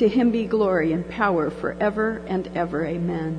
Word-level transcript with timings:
To 0.00 0.08
him 0.08 0.30
be 0.30 0.46
glory 0.46 0.94
and 0.94 1.06
power 1.06 1.50
forever 1.50 2.22
and 2.26 2.48
ever. 2.54 2.86
Amen. 2.86 3.38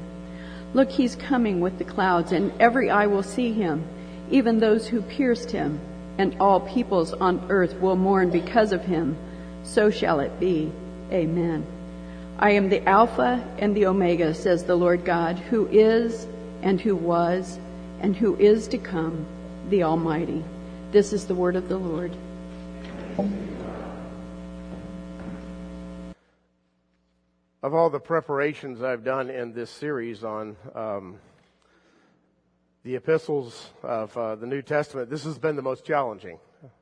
Look, 0.76 0.92
he's 0.92 1.16
coming 1.16 1.60
with 1.60 1.80
the 1.80 1.84
clouds, 1.84 2.32
and 2.32 2.54
every 2.62 2.92
eye 2.92 3.08
will 3.08 3.24
see 3.24 3.52
him, 3.52 3.84
even 4.30 4.60
those 4.60 4.88
who 4.88 5.02
pierced 5.02 5.50
him, 5.50 5.80
and 6.20 6.36
all 6.40 6.60
peoples 6.60 7.14
on 7.14 7.44
earth 7.50 7.74
will 7.82 7.96
mourn 7.96 8.30
because 8.30 8.74
of 8.74 8.86
him. 8.86 9.18
So 9.64 9.90
shall 9.90 10.20
it 10.20 10.40
be. 10.40 10.72
Amen. 11.12 11.66
I 12.38 12.52
am 12.52 12.70
the 12.70 12.88
Alpha 12.88 13.44
and 13.58 13.76
the 13.76 13.88
Omega, 13.88 14.36
says 14.36 14.64
the 14.64 14.76
Lord 14.76 15.04
God, 15.04 15.40
who 15.40 15.66
is, 15.72 16.28
and 16.62 16.80
who 16.80 16.96
was, 16.96 17.58
and 18.02 18.16
who 18.16 18.36
is 18.36 18.68
to 18.68 18.78
come, 18.78 19.26
the 19.72 19.82
Almighty. 19.82 20.44
This 20.92 21.12
is 21.12 21.26
the 21.26 21.34
word 21.34 21.56
of 21.56 21.70
the 21.70 21.80
Lord. 21.80 22.16
Of 27.64 27.76
all 27.76 27.92
the 27.92 28.00
preparations 28.00 28.82
I've 28.82 29.04
done 29.04 29.30
in 29.30 29.54
this 29.54 29.70
series 29.70 30.24
on 30.24 30.56
um, 30.74 31.20
the 32.84 32.96
epistles 32.96 33.70
of 33.84 34.18
uh, 34.18 34.36
the 34.36 34.48
New 34.48 34.64
Testament, 34.64 35.12
this 35.12 35.26
has 35.26 35.38
been 35.38 35.56
the 35.56 35.62
most 35.62 35.86
challenging 35.86 36.40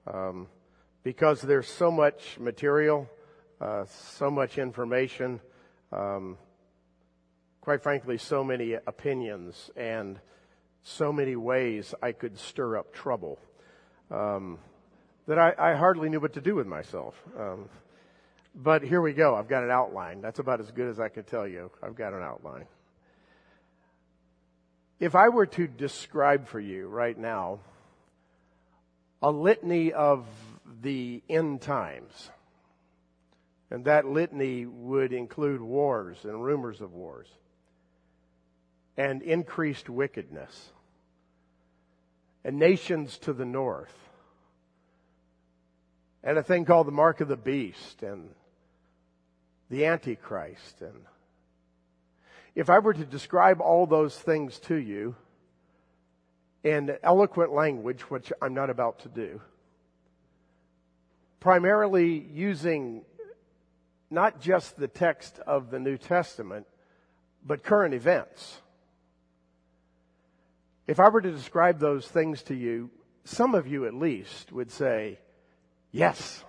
um, 0.08 0.48
because 1.04 1.42
there's 1.42 1.68
so 1.68 1.92
much 1.92 2.40
material, 2.40 3.10
uh, 3.60 3.84
so 3.90 4.32
much 4.32 4.58
information, 4.58 5.42
um, 5.92 6.38
quite 7.60 7.84
frankly, 7.84 8.18
so 8.18 8.42
many 8.42 8.74
opinions, 8.74 9.70
and 9.76 10.18
so 10.82 11.12
many 11.12 11.36
ways 11.36 11.94
I 12.02 12.14
could 12.14 12.40
stir 12.40 12.78
up 12.78 12.94
trouble 12.94 13.38
um, 14.10 14.60
that 15.28 15.38
I, 15.38 15.54
I, 15.60 15.76
hardly 15.76 16.08
knew 16.10 16.22
what 16.22 16.34
to 16.34 16.42
do 16.42 16.56
with 16.56 16.68
myself. 16.68 17.22
But 18.56 18.84
here 18.84 19.02
we 19.02 19.14
go. 19.14 19.36
I've 19.36 19.48
got 19.48 19.64
an 19.64 19.72
outline. 19.72 20.22
That's 20.22 20.40
about 20.40 20.60
as 20.60 20.72
good 20.72 20.90
as 20.90 21.00
I 21.00 21.10
can 21.10 21.24
tell 21.24 21.48
you. 21.48 21.72
I've 21.82 21.96
got 21.96 22.14
an 22.14 22.24
outline. 22.24 22.66
If 25.00 25.16
I 25.16 25.30
were 25.30 25.46
to 25.46 25.68
describe 25.68 26.48
for 26.48 26.60
you 26.60 26.88
right 26.88 27.18
now 27.18 27.60
a 29.22 29.32
litany 29.32 29.94
of 29.94 30.26
the 30.82 31.22
end 31.30 31.62
times, 31.62 32.30
and 33.72 33.86
that 33.86 34.06
litany 34.06 34.66
would 34.66 35.14
include 35.14 35.62
wars 35.62 36.18
and 36.24 36.44
rumors 36.44 36.82
of 36.82 36.94
wars, 36.94 37.28
and 38.98 39.22
increased 39.22 39.90
wickedness, 39.90 40.72
and 42.44 42.58
nations 42.58 43.18
to 43.20 43.32
the 43.32 43.46
north, 43.46 43.94
and 46.24 46.38
a 46.38 46.44
thing 46.44 46.66
called 46.66 46.88
the 46.88 46.92
mark 46.92 47.22
of 47.22 47.28
the 47.30 47.38
beast, 47.38 48.04
and 48.04 48.30
the 49.70 49.86
Antichrist. 49.86 50.82
And 50.82 51.06
if 52.56 52.70
I 52.70 52.80
were 52.80 52.94
to 52.94 53.06
describe 53.06 53.62
all 53.62 53.86
those 53.86 54.18
things 54.18 54.60
to 54.62 54.76
you 54.76 55.16
in 56.64 56.98
eloquent 57.04 57.54
language, 57.54 58.02
which 58.10 58.34
I'm 58.42 58.54
not 58.54 58.70
about 58.70 59.00
to 59.00 59.10
do, 59.10 59.42
primarily 61.40 62.20
using 62.34 63.04
not 64.10 64.42
just 64.42 64.78
the 64.78 64.88
text 64.88 65.40
of 65.46 65.70
the 65.70 65.80
New 65.80 65.98
Testament, 65.98 66.66
but 67.46 67.64
current 67.64 67.94
events. 67.94 68.60
If 70.88 71.00
I 71.00 71.10
were 71.10 71.22
to 71.22 71.32
describe 71.32 71.80
those 71.80 72.08
things 72.08 72.42
to 72.44 72.56
you, 72.56 72.90
some 73.24 73.54
of 73.54 73.68
you 73.68 73.86
at 73.86 73.94
least 73.94 74.52
would 74.52 74.72
say, 74.72 75.20
yes, 75.92 76.44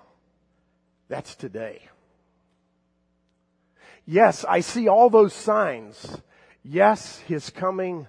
that's 1.09 1.35
today. 1.35 1.83
Yes, 4.13 4.45
I 4.45 4.59
see 4.59 4.89
all 4.89 5.09
those 5.09 5.33
signs. 5.33 6.21
Yes, 6.65 7.19
his 7.29 7.49
coming 7.49 8.09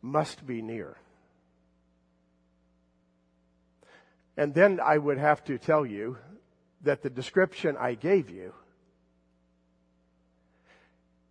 must 0.00 0.46
be 0.46 0.62
near. 0.62 0.96
And 4.36 4.54
then 4.54 4.78
I 4.78 4.96
would 4.96 5.18
have 5.18 5.42
to 5.46 5.58
tell 5.58 5.84
you 5.84 6.16
that 6.82 7.02
the 7.02 7.10
description 7.10 7.76
I 7.76 7.94
gave 7.94 8.30
you 8.30 8.54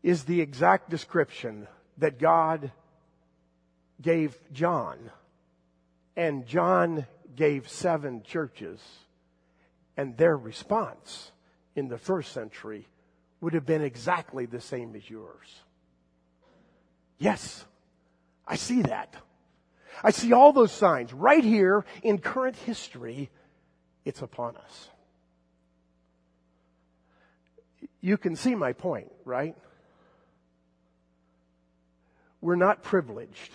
is 0.03 0.25
the 0.25 0.41
exact 0.41 0.89
description 0.89 1.65
that 1.99 2.19
God 2.19 2.69
gave 4.01 4.37
John. 4.51 5.09
And 6.17 6.45
John 6.45 7.07
gave 7.33 7.69
seven 7.69 8.23
churches. 8.23 8.81
And 9.95 10.17
their 10.17 10.35
response 10.35 11.31
in 11.77 11.87
the 11.87 11.97
first 11.97 12.33
century 12.33 12.87
would 13.43 13.53
have 13.53 13.65
been 13.65 13.81
exactly 13.81 14.45
the 14.45 14.61
same 14.61 14.95
as 14.95 15.09
yours. 15.09 15.61
Yes, 17.17 17.65
I 18.47 18.55
see 18.55 18.83
that. 18.83 19.13
I 20.01 20.11
see 20.11 20.31
all 20.31 20.53
those 20.53 20.71
signs 20.71 21.11
right 21.11 21.43
here 21.43 21.83
in 22.01 22.19
current 22.19 22.55
history. 22.55 23.29
It's 24.05 24.21
upon 24.21 24.55
us. 24.55 24.89
You 27.99 28.17
can 28.17 28.37
see 28.37 28.55
my 28.55 28.71
point, 28.71 29.11
right? 29.25 29.57
We're 32.39 32.55
not 32.55 32.81
privileged 32.81 33.51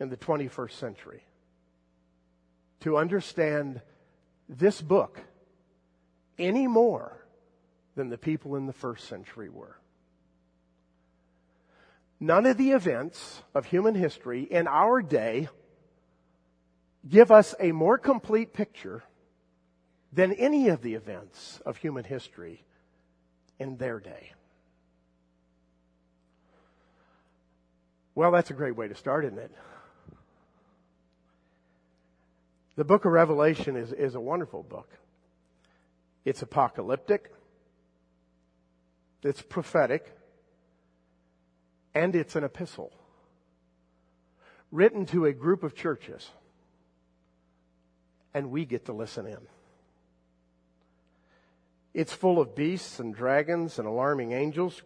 in 0.00 0.08
the 0.08 0.16
21st 0.16 0.72
century 0.72 1.22
to 2.80 2.96
understand 2.96 3.82
this 4.48 4.80
book 4.80 5.20
any 6.38 6.66
more 6.66 7.19
than 7.94 8.08
the 8.08 8.18
people 8.18 8.56
in 8.56 8.66
the 8.66 8.72
first 8.72 9.08
century 9.08 9.48
were. 9.48 9.76
None 12.18 12.46
of 12.46 12.58
the 12.58 12.72
events 12.72 13.42
of 13.54 13.66
human 13.66 13.94
history 13.94 14.42
in 14.42 14.66
our 14.66 15.00
day 15.00 15.48
give 17.08 17.30
us 17.30 17.54
a 17.58 17.72
more 17.72 17.96
complete 17.96 18.52
picture 18.52 19.02
than 20.12 20.32
any 20.32 20.68
of 20.68 20.82
the 20.82 20.94
events 20.94 21.60
of 21.64 21.78
human 21.78 22.04
history 22.04 22.62
in 23.58 23.76
their 23.76 24.00
day. 24.00 24.32
Well, 28.14 28.32
that's 28.32 28.50
a 28.50 28.54
great 28.54 28.76
way 28.76 28.88
to 28.88 28.94
start, 28.94 29.24
isn't 29.24 29.38
it? 29.38 29.50
The 32.76 32.84
book 32.84 33.04
of 33.04 33.12
Revelation 33.12 33.76
is, 33.76 33.92
is 33.92 34.14
a 34.14 34.20
wonderful 34.20 34.62
book. 34.62 34.88
It's 36.24 36.42
apocalyptic. 36.42 37.32
It's 39.22 39.42
prophetic 39.42 40.16
and 41.94 42.14
it's 42.14 42.36
an 42.36 42.44
epistle 42.44 42.92
written 44.70 45.06
to 45.06 45.26
a 45.26 45.32
group 45.32 45.62
of 45.62 45.74
churches. 45.74 46.30
And 48.32 48.50
we 48.50 48.64
get 48.64 48.86
to 48.86 48.92
listen 48.92 49.26
in. 49.26 49.38
It's 51.92 52.12
full 52.12 52.40
of 52.40 52.54
beasts 52.54 53.00
and 53.00 53.14
dragons 53.14 53.78
and 53.78 53.88
alarming 53.88 54.32
angels, 54.32 54.82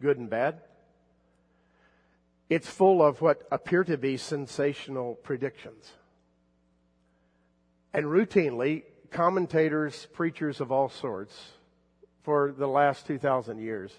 good 0.00 0.16
and 0.16 0.30
bad. 0.30 0.60
It's 2.48 2.68
full 2.68 3.02
of 3.02 3.20
what 3.20 3.46
appear 3.52 3.84
to 3.84 3.98
be 3.98 4.16
sensational 4.16 5.14
predictions. 5.16 5.92
And 7.92 8.06
routinely, 8.06 8.84
commentators, 9.10 10.08
preachers 10.12 10.60
of 10.60 10.72
all 10.72 10.88
sorts, 10.88 11.52
for 12.30 12.54
the 12.56 12.68
last 12.68 13.08
2,000 13.08 13.58
years 13.58 13.90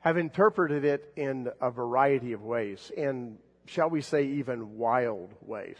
have 0.00 0.16
interpreted 0.16 0.84
it 0.84 1.12
in 1.14 1.48
a 1.60 1.70
variety 1.70 2.32
of 2.32 2.42
ways, 2.42 2.90
in, 2.96 3.38
shall 3.64 3.88
we 3.88 4.00
say, 4.00 4.26
even 4.26 4.76
wild 4.76 5.32
ways. 5.40 5.76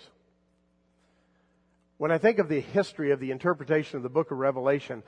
When 1.99 2.13
I 2.13 2.19
think 2.19 2.39
of 2.39 2.49
the 2.49 2.61
history 2.61 3.11
of 3.11 3.19
the 3.19 3.33
interpretation 3.33 3.97
of 3.97 4.05
the 4.05 4.09
book 4.09 4.31
of 4.31 4.39
Revelation, 4.39 5.03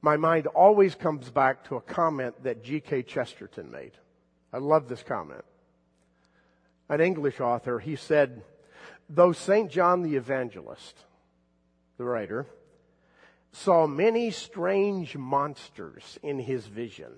my 0.00 0.16
mind 0.16 0.46
always 0.46 0.94
comes 0.94 1.28
back 1.28 1.64
to 1.64 1.76
a 1.76 1.82
comment 1.82 2.42
that 2.42 2.64
G.K. 2.64 3.02
Chesterton 3.02 3.70
made. 3.70 3.92
I 4.54 4.56
love 4.56 4.88
this 4.88 5.02
comment. 5.02 5.44
An 6.88 7.02
English 7.02 7.38
author, 7.38 7.78
he 7.78 7.96
said, 7.96 8.44
though 9.10 9.32
St. 9.32 9.70
John 9.70 10.00
the 10.00 10.16
Evangelist, 10.16 10.96
the 11.98 12.04
writer, 12.04 12.46
saw 13.52 13.86
many 13.86 14.30
strange 14.30 15.16
monsters 15.16 16.18
in 16.22 16.38
his 16.38 16.66
vision, 16.66 17.12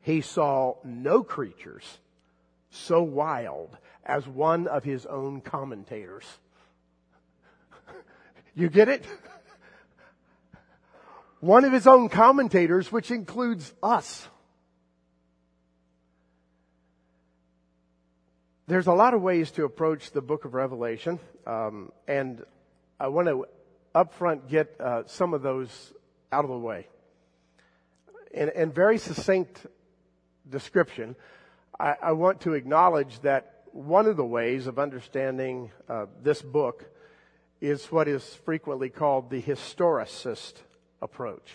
he 0.00 0.20
saw 0.20 0.76
no 0.84 1.22
creatures 1.22 1.98
so 2.70 3.02
wild 3.02 3.76
as 4.04 4.26
one 4.26 4.66
of 4.66 4.84
his 4.84 5.06
own 5.06 5.40
commentators. 5.40 6.24
you 8.54 8.68
get 8.68 8.88
it? 8.88 9.04
One 11.40 11.64
of 11.66 11.72
his 11.72 11.86
own 11.86 12.08
commentators, 12.08 12.90
which 12.90 13.10
includes 13.10 13.74
us. 13.82 14.26
There's 18.66 18.86
a 18.86 18.94
lot 18.94 19.12
of 19.12 19.20
ways 19.20 19.50
to 19.52 19.64
approach 19.64 20.12
the 20.12 20.22
book 20.22 20.46
of 20.46 20.54
Revelation, 20.54 21.20
um, 21.46 21.92
and 22.08 22.42
I 22.98 23.08
want 23.08 23.28
to 23.28 23.46
upfront 23.94 24.48
get 24.48 24.74
uh, 24.80 25.02
some 25.06 25.34
of 25.34 25.42
those 25.42 25.92
out 26.32 26.44
of 26.44 26.50
the 26.50 26.58
way. 26.58 26.86
In, 28.32 28.50
in 28.50 28.72
very 28.72 28.98
succinct 28.98 29.66
description, 30.48 31.14
I, 31.78 31.94
I, 32.02 32.12
want 32.12 32.40
to 32.42 32.54
acknowledge 32.54 33.20
that 33.20 33.62
one 33.72 34.06
of 34.06 34.16
the 34.16 34.24
ways 34.24 34.66
of 34.66 34.78
understanding 34.78 35.70
uh, 35.88 36.06
this 36.22 36.42
book 36.42 36.84
is 37.60 37.86
what 37.86 38.08
is 38.08 38.22
frequently 38.44 38.90
called 38.90 39.30
the 39.30 39.40
historicist 39.40 40.54
approach. 41.00 41.52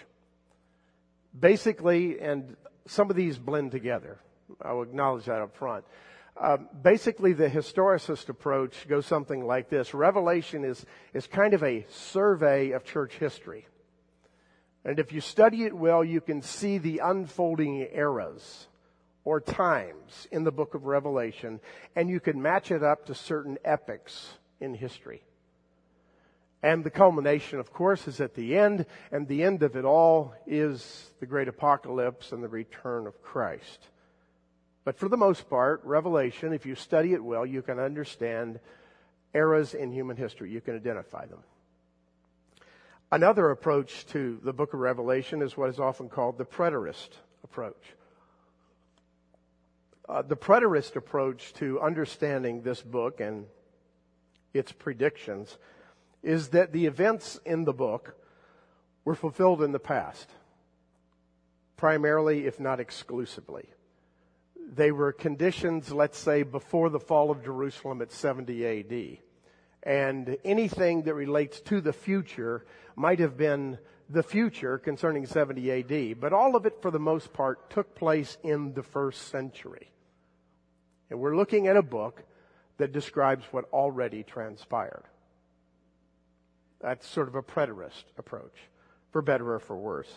Basically, 1.37 2.19
and 2.19 2.55
some 2.87 3.09
of 3.09 3.15
these 3.15 3.37
blend 3.37 3.71
together. 3.71 4.17
I'll 4.61 4.81
acknowledge 4.81 5.25
that 5.25 5.41
up 5.41 5.55
front. 5.55 5.85
Uh, 6.39 6.55
basically, 6.55 7.33
the 7.33 7.49
historicist 7.49 8.29
approach 8.29 8.87
goes 8.87 9.05
something 9.05 9.45
like 9.45 9.69
this. 9.69 9.93
Revelation 9.93 10.63
is, 10.63 10.85
is 11.13 11.27
kind 11.27 11.53
of 11.53 11.63
a 11.63 11.85
survey 11.89 12.71
of 12.71 12.85
church 12.85 13.15
history. 13.15 13.67
And 14.85 14.99
if 14.99 15.11
you 15.11 15.19
study 15.19 15.65
it 15.65 15.75
well, 15.75 16.01
you 16.01 16.21
can 16.21 16.41
see 16.41 16.77
the 16.77 16.99
unfolding 16.99 17.85
eras 17.93 18.67
or 19.25 19.41
times 19.41 20.27
in 20.31 20.45
the 20.45 20.51
book 20.51 20.75
of 20.75 20.85
Revelation, 20.85 21.59
and 21.93 22.09
you 22.09 22.21
can 22.21 22.41
match 22.41 22.71
it 22.71 22.83
up 22.83 23.05
to 23.07 23.13
certain 23.13 23.57
epics 23.65 24.37
in 24.61 24.73
history. 24.73 25.21
And 26.63 26.85
the 26.85 26.89
culmination, 26.89 27.59
of 27.59 27.73
course, 27.73 28.07
is 28.07 28.21
at 28.21 28.35
the 28.35 28.57
end, 28.57 28.85
and 29.11 29.27
the 29.27 29.43
end 29.43 29.61
of 29.61 29.75
it 29.75 29.83
all 29.83 30.33
is 30.47 31.11
the 31.19 31.25
great 31.25 31.49
apocalypse 31.49 32.31
and 32.31 32.41
the 32.41 32.47
return 32.47 33.07
of 33.07 33.21
Christ. 33.21 33.89
But 34.83 34.97
for 34.97 35.09
the 35.09 35.17
most 35.17 35.49
part, 35.49 35.81
Revelation, 35.83 36.53
if 36.53 36.65
you 36.65 36.75
study 36.75 37.13
it 37.13 37.23
well, 37.23 37.45
you 37.45 37.61
can 37.61 37.79
understand 37.79 38.59
eras 39.33 39.73
in 39.73 39.91
human 39.91 40.17
history. 40.17 40.51
You 40.51 40.61
can 40.61 40.75
identify 40.75 41.25
them. 41.25 41.39
Another 43.11 43.49
approach 43.49 44.05
to 44.07 44.39
the 44.43 44.53
book 44.53 44.73
of 44.73 44.79
Revelation 44.79 45.41
is 45.41 45.57
what 45.57 45.69
is 45.69 45.79
often 45.79 46.09
called 46.09 46.37
the 46.37 46.45
preterist 46.45 47.09
approach. 47.43 47.95
Uh, 50.07 50.21
the 50.21 50.37
preterist 50.37 50.95
approach 50.95 51.53
to 51.53 51.79
understanding 51.81 52.61
this 52.61 52.81
book 52.81 53.19
and 53.19 53.45
its 54.53 54.71
predictions 54.71 55.57
is 56.23 56.49
that 56.49 56.71
the 56.71 56.85
events 56.85 57.39
in 57.45 57.65
the 57.65 57.73
book 57.73 58.15
were 59.05 59.15
fulfilled 59.15 59.61
in 59.61 59.71
the 59.71 59.79
past, 59.79 60.29
primarily, 61.77 62.45
if 62.45 62.59
not 62.59 62.79
exclusively. 62.79 63.69
They 64.71 64.91
were 64.91 65.11
conditions, 65.11 65.91
let's 65.91 66.17
say, 66.17 66.43
before 66.43 66.89
the 66.89 66.99
fall 66.99 67.31
of 67.31 67.43
Jerusalem 67.43 68.01
at 68.03 68.11
70 68.11 68.65
AD. 68.65 69.17
And 69.81 70.37
anything 70.45 71.03
that 71.03 71.15
relates 71.15 71.59
to 71.61 71.81
the 71.81 71.93
future 71.93 72.65
might 72.95 73.19
have 73.19 73.35
been 73.35 73.79
the 74.09 74.21
future 74.21 74.77
concerning 74.77 75.25
70 75.25 75.71
AD, 75.71 76.19
but 76.19 76.33
all 76.33 76.55
of 76.55 76.65
it, 76.65 76.81
for 76.81 76.91
the 76.91 76.99
most 76.99 77.33
part, 77.33 77.69
took 77.69 77.95
place 77.95 78.37
in 78.43 78.73
the 78.73 78.83
first 78.83 79.29
century. 79.29 79.91
And 81.09 81.19
we're 81.19 81.35
looking 81.35 81.67
at 81.67 81.77
a 81.77 81.81
book 81.81 82.23
that 82.77 82.91
describes 82.91 83.45
what 83.51 83.65
already 83.73 84.23
transpired. 84.23 85.03
That's 86.79 87.07
sort 87.07 87.27
of 87.27 87.35
a 87.35 87.43
preterist 87.43 88.03
approach, 88.17 88.55
for 89.11 89.21
better 89.21 89.53
or 89.53 89.59
for 89.59 89.77
worse. 89.77 90.11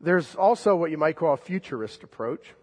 There's 0.00 0.34
also 0.34 0.74
what 0.76 0.90
you 0.90 0.98
might 0.98 1.16
call 1.16 1.34
a 1.34 1.38
futurist 1.38 2.02
approach. 2.02 2.54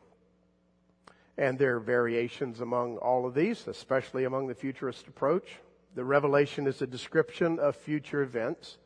And 1.37 1.57
there 1.57 1.77
are 1.77 1.79
variations 1.79 2.61
among 2.61 2.97
all 2.97 3.25
of 3.25 3.33
these, 3.33 3.67
especially 3.67 4.25
among 4.25 4.47
the 4.47 4.55
futurist 4.55 5.07
approach. 5.07 5.47
The 5.95 6.03
revelation 6.03 6.67
is 6.67 6.81
a 6.81 6.87
description 6.87 7.59
of 7.59 7.75
future 7.75 8.21
events, 8.21 8.77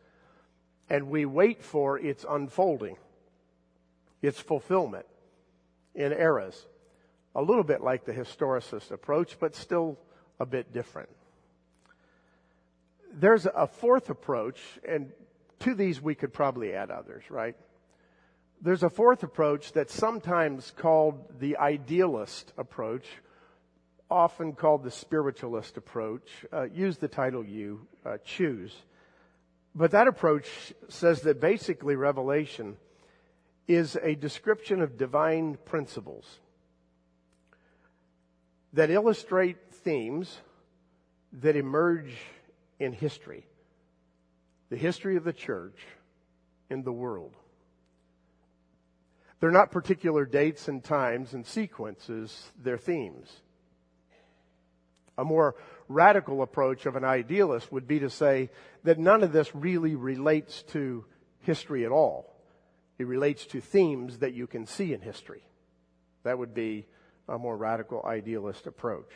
and 0.89 1.09
we 1.09 1.25
wait 1.25 1.63
for 1.63 1.99
its 1.99 2.25
unfolding, 2.27 2.97
its 4.21 4.39
fulfillment 4.39 5.05
in 5.93 6.11
eras 6.11 6.65
a 7.35 7.41
little 7.41 7.63
bit 7.63 7.81
like 7.81 8.05
the 8.05 8.13
historicist 8.13 8.91
approach, 8.91 9.37
but 9.39 9.55
still 9.55 9.99
a 10.39 10.45
bit 10.45 10.73
different. 10.73 11.09
There's 13.13 13.45
a 13.45 13.67
fourth 13.67 14.09
approach, 14.09 14.61
and 14.87 15.11
to 15.59 15.75
these 15.75 16.01
we 16.01 16.15
could 16.15 16.33
probably 16.33 16.73
add 16.73 16.91
others, 16.91 17.23
right? 17.29 17.55
There's 18.65 18.81
a 18.81 18.89
fourth 18.89 19.21
approach 19.21 19.73
that's 19.73 19.93
sometimes 19.93 20.73
called 20.75 21.39
the 21.39 21.57
idealist 21.57 22.51
approach, 22.57 23.05
often 24.09 24.53
called 24.53 24.83
the 24.83 24.89
spiritualist 24.89 25.77
approach. 25.77 26.27
Uh, 26.51 26.63
use 26.63 26.97
the 26.97 27.07
title 27.07 27.45
you 27.45 27.85
uh, 28.03 28.17
choose. 28.25 28.75
But 29.75 29.91
that 29.91 30.07
approach 30.07 30.73
says 30.89 31.21
that 31.21 31.39
basically 31.39 31.95
Revelation 31.95 32.77
is 33.67 33.99
a 34.01 34.15
description 34.15 34.81
of 34.81 34.97
divine 34.97 35.59
principles 35.65 36.39
that 38.73 38.89
illustrate 38.89 39.57
themes 39.71 40.39
that 41.33 41.55
emerge 41.55 42.17
in 42.79 42.93
history, 42.93 43.45
the 44.71 44.75
history 44.75 45.17
of 45.17 45.23
the 45.23 45.33
church 45.33 45.77
in 46.71 46.81
the 46.81 46.91
world. 46.91 47.35
They're 49.39 49.51
not 49.51 49.71
particular 49.71 50.25
dates 50.25 50.67
and 50.67 50.83
times 50.83 51.33
and 51.33 51.45
sequences, 51.45 52.51
they're 52.61 52.77
themes. 52.77 53.29
A 55.17 55.23
more 55.23 55.55
radical 55.87 56.41
approach 56.41 56.85
of 56.85 56.95
an 56.95 57.03
idealist 57.03 57.71
would 57.71 57.87
be 57.87 57.99
to 57.99 58.09
say 58.09 58.49
that 58.83 58.99
none 58.99 59.23
of 59.23 59.31
this 59.31 59.53
really 59.55 59.95
relates 59.95 60.63
to 60.63 61.05
history 61.39 61.85
at 61.85 61.91
all. 61.91 62.33
It 62.97 63.07
relates 63.07 63.45
to 63.47 63.61
themes 63.61 64.19
that 64.19 64.33
you 64.33 64.47
can 64.47 64.65
see 64.65 64.93
in 64.93 65.01
history. 65.01 65.43
That 66.23 66.37
would 66.37 66.53
be 66.53 66.85
a 67.27 67.37
more 67.37 67.57
radical 67.57 68.03
idealist 68.05 68.67
approach. 68.67 69.11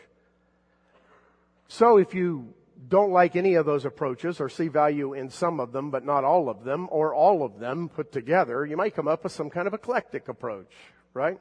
So 1.67 1.97
if 1.97 2.13
you 2.13 2.53
don't 2.87 3.11
like 3.11 3.35
any 3.35 3.55
of 3.55 3.65
those 3.65 3.85
approaches 3.85 4.39
or 4.39 4.49
see 4.49 4.67
value 4.67 5.13
in 5.13 5.29
some 5.29 5.59
of 5.59 5.71
them 5.71 5.91
but 5.91 6.05
not 6.05 6.23
all 6.23 6.49
of 6.49 6.63
them 6.63 6.87
or 6.91 7.13
all 7.13 7.43
of 7.43 7.59
them 7.59 7.89
put 7.89 8.11
together, 8.11 8.65
you 8.65 8.77
might 8.77 8.95
come 8.95 9.07
up 9.07 9.23
with 9.23 9.33
some 9.33 9.49
kind 9.49 9.67
of 9.67 9.73
eclectic 9.73 10.27
approach, 10.27 10.71
right? 11.13 11.39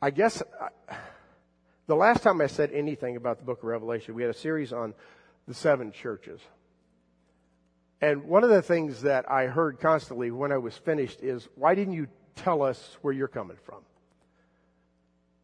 I 0.00 0.10
guess 0.10 0.42
uh, 0.42 0.94
the 1.86 1.96
last 1.96 2.22
time 2.22 2.40
I 2.40 2.46
said 2.46 2.70
anything 2.72 3.16
about 3.16 3.38
the 3.38 3.44
book 3.44 3.58
of 3.58 3.64
Revelation, 3.64 4.14
we 4.14 4.22
had 4.22 4.30
a 4.30 4.38
series 4.38 4.72
on 4.72 4.94
the 5.46 5.54
seven 5.54 5.92
churches. 5.92 6.40
And 8.00 8.24
one 8.24 8.44
of 8.44 8.50
the 8.50 8.62
things 8.62 9.02
that 9.02 9.28
I 9.28 9.46
heard 9.46 9.80
constantly 9.80 10.30
when 10.30 10.52
I 10.52 10.58
was 10.58 10.76
finished 10.76 11.20
is, 11.20 11.48
why 11.56 11.74
didn't 11.74 11.94
you 11.94 12.06
tell 12.38 12.62
us 12.62 12.96
where 13.02 13.12
you're 13.12 13.28
coming 13.28 13.56
from. 13.64 13.80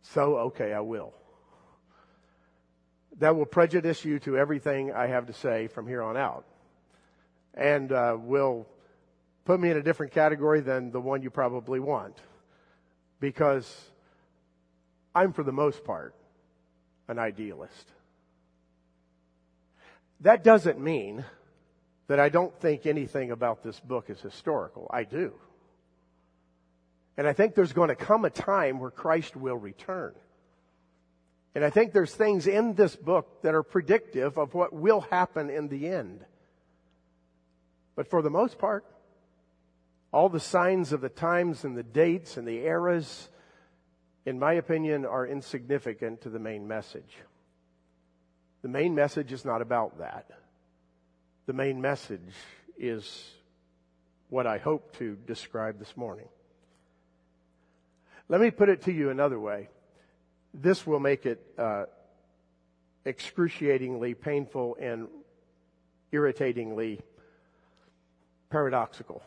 So, 0.03 0.37
okay, 0.38 0.73
I 0.73 0.81
will. 0.81 1.12
That 3.18 3.37
will 3.37 3.47
prejudice 3.47 4.04
you 4.04 4.18
to 4.21 4.37
everything 4.37 4.92
I 4.92 5.06
have 5.06 5.26
to 5.26 5.33
say 5.33 5.68
from 5.68 5.87
here 5.87 6.02
on 6.02 6.16
out. 6.16 6.44
And 7.54 7.92
uh, 7.92 8.16
will 8.18 8.66
put 9.44 9.61
me 9.61 9.71
in 9.71 9.76
a 9.76 9.83
different 9.83 10.12
category 10.12 10.61
than 10.61 10.90
the 10.90 11.00
one 11.00 11.23
you 11.23 11.30
probably 11.30 11.78
want. 11.78 12.16
Because 13.21 13.90
I'm, 15.14 15.33
for 15.33 15.44
the 15.44 15.52
most 15.52 15.85
part, 15.85 16.14
an 17.09 17.18
idealist. 17.18 17.92
That 20.21 20.42
doesn't 20.42 20.80
mean 20.80 21.25
that 22.06 22.18
I 22.18 22.28
don't 22.28 22.54
think 22.61 22.87
anything 22.87 23.30
about 23.30 23.62
this 23.62 23.78
book 23.80 24.11
is 24.11 24.21
historical. 24.21 24.90
I 24.92 25.04
do. 25.04 25.35
And 27.16 27.26
I 27.26 27.33
think 27.33 27.54
there's 27.54 27.73
going 27.73 27.88
to 27.88 27.94
come 27.94 28.25
a 28.25 28.30
time 28.30 28.80
where 28.80 28.90
Christ 28.90 29.37
will 29.37 29.56
return. 29.56 30.14
And 31.54 31.64
I 31.64 31.70
think 31.70 31.92
there's 31.92 32.14
things 32.14 32.46
in 32.46 32.75
this 32.75 32.96
book 32.96 33.42
that 33.42 33.54
are 33.54 33.62
predictive 33.62 34.38
of 34.38 34.54
what 34.54 34.73
will 34.73 35.02
happen 35.02 35.50
in 35.50 35.68
the 35.68 35.88
end. 35.88 36.25
But 37.94 38.08
for 38.08 38.23
the 38.23 38.30
most 38.30 38.58
part, 38.58 38.84
all 40.12 40.28
the 40.28 40.40
signs 40.40 40.92
of 40.92 41.00
the 41.00 41.08
times 41.08 41.64
and 41.64 41.76
the 41.76 41.82
dates 41.82 42.37
and 42.37 42.46
the 42.46 42.58
eras, 42.58 43.28
in 44.26 44.38
my 44.38 44.54
opinion, 44.54 45.06
are 45.06 45.26
insignificant 45.26 46.23
to 46.23 46.28
the 46.28 46.40
main 46.40 46.66
message. 46.66 47.16
The 48.62 48.68
main 48.68 48.94
message 48.94 49.32
is 49.32 49.44
not 49.44 49.62
about 49.62 49.99
that. 49.99 50.26
The 51.46 51.52
main 51.52 51.80
message 51.80 52.32
is 52.76 53.30
what 54.28 54.46
I 54.46 54.58
hope 54.58 54.96
to 54.99 55.16
describe 55.26 55.78
this 55.78 55.96
morning. 55.96 56.28
Let 58.28 58.40
me 58.40 58.50
put 58.50 58.70
it 58.70 58.82
to 58.82 58.92
you 58.92 59.11
another 59.11 59.38
way. 59.38 59.68
This 60.54 60.87
will 60.87 61.00
make 61.00 61.26
it 61.26 61.44
uh, 61.58 61.87
excruciatingly 63.04 64.14
painful 64.14 64.76
and 64.80 65.08
irritatingly 66.12 67.00
paradoxical. 68.50 69.20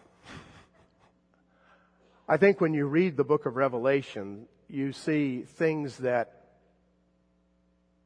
I 2.29 2.37
think 2.37 2.61
when 2.61 2.73
you 2.73 2.87
read 2.87 3.17
the 3.17 3.25
book 3.25 3.45
of 3.45 3.57
Revelation, 3.57 4.47
you 4.69 4.93
see 4.93 5.41
things 5.41 5.97
that 5.97 6.43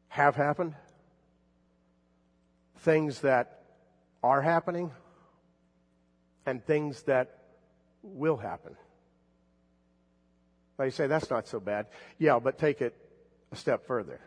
have 0.07 0.35
happened, 0.35 0.73
things 2.79 3.21
that 3.21 3.61
are 4.23 4.41
happening, 4.41 4.91
and 6.47 6.65
things 6.65 7.03
that 7.03 7.37
will 8.01 8.37
happen. 8.37 8.75
You 10.79 10.89
say, 10.89 11.05
that's 11.05 11.29
not 11.29 11.47
so 11.47 11.59
bad. 11.59 11.85
Yeah, 12.17 12.39
but 12.39 12.57
take 12.57 12.81
it 12.81 12.95
a 13.51 13.55
step 13.55 13.85
further. 13.85 14.19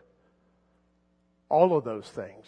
All 1.49 1.77
of 1.77 1.83
those 1.83 2.07
things, 2.07 2.45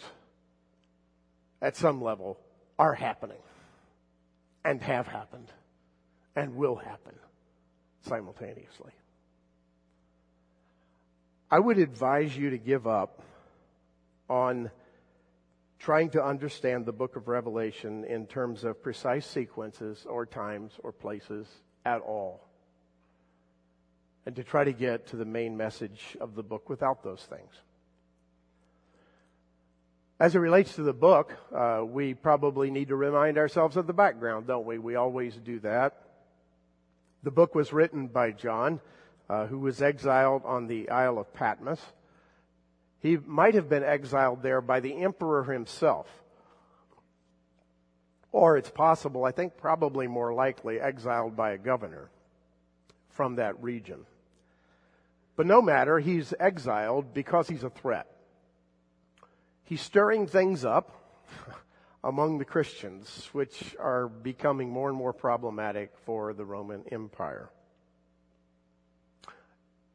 at 1.60 1.76
some 1.76 2.02
level, 2.02 2.38
are 2.78 2.94
happening 2.94 3.38
and 4.64 4.80
have 4.82 5.06
happened 5.06 5.48
and 6.36 6.56
will 6.56 6.76
happen 6.76 7.14
simultaneously. 8.02 8.92
I 11.50 11.58
would 11.58 11.78
advise 11.78 12.36
you 12.36 12.50
to 12.50 12.58
give 12.58 12.86
up 12.86 13.22
on 14.28 14.70
trying 15.78 16.10
to 16.10 16.22
understand 16.22 16.84
the 16.84 16.92
book 16.92 17.16
of 17.16 17.28
Revelation 17.28 18.04
in 18.04 18.26
terms 18.26 18.64
of 18.64 18.82
precise 18.82 19.26
sequences 19.26 20.04
or 20.08 20.26
times 20.26 20.72
or 20.82 20.92
places 20.92 21.46
at 21.86 22.00
all. 22.00 22.47
And 24.28 24.36
to 24.36 24.44
try 24.44 24.62
to 24.62 24.74
get 24.74 25.06
to 25.06 25.16
the 25.16 25.24
main 25.24 25.56
message 25.56 26.14
of 26.20 26.34
the 26.34 26.42
book 26.42 26.68
without 26.68 27.02
those 27.02 27.22
things. 27.22 27.50
As 30.20 30.34
it 30.34 30.38
relates 30.38 30.74
to 30.74 30.82
the 30.82 30.92
book, 30.92 31.32
uh, 31.50 31.82
we 31.82 32.12
probably 32.12 32.70
need 32.70 32.88
to 32.88 32.94
remind 32.94 33.38
ourselves 33.38 33.78
of 33.78 33.86
the 33.86 33.94
background, 33.94 34.46
don't 34.46 34.66
we? 34.66 34.76
We 34.76 34.96
always 34.96 35.34
do 35.34 35.60
that. 35.60 36.02
The 37.22 37.30
book 37.30 37.54
was 37.54 37.72
written 37.72 38.08
by 38.08 38.32
John, 38.32 38.82
uh, 39.30 39.46
who 39.46 39.60
was 39.60 39.80
exiled 39.80 40.42
on 40.44 40.66
the 40.66 40.90
Isle 40.90 41.18
of 41.18 41.32
Patmos. 41.32 41.80
He 43.00 43.16
might 43.16 43.54
have 43.54 43.70
been 43.70 43.82
exiled 43.82 44.42
there 44.42 44.60
by 44.60 44.80
the 44.80 44.92
emperor 45.04 45.44
himself. 45.44 46.06
Or 48.30 48.58
it's 48.58 48.68
possible, 48.68 49.24
I 49.24 49.32
think 49.32 49.56
probably 49.56 50.06
more 50.06 50.34
likely, 50.34 50.78
exiled 50.78 51.34
by 51.34 51.52
a 51.52 51.58
governor 51.58 52.10
from 53.08 53.36
that 53.36 53.62
region. 53.62 54.04
But 55.38 55.46
no 55.46 55.62
matter, 55.62 56.00
he's 56.00 56.34
exiled 56.40 57.14
because 57.14 57.46
he's 57.46 57.62
a 57.62 57.70
threat. 57.70 58.10
He's 59.62 59.80
stirring 59.80 60.26
things 60.26 60.64
up 60.64 60.90
among 62.02 62.38
the 62.38 62.44
Christians, 62.44 63.28
which 63.30 63.76
are 63.78 64.08
becoming 64.08 64.68
more 64.68 64.88
and 64.88 64.98
more 64.98 65.12
problematic 65.12 65.92
for 66.04 66.34
the 66.34 66.44
Roman 66.44 66.82
Empire. 66.90 67.50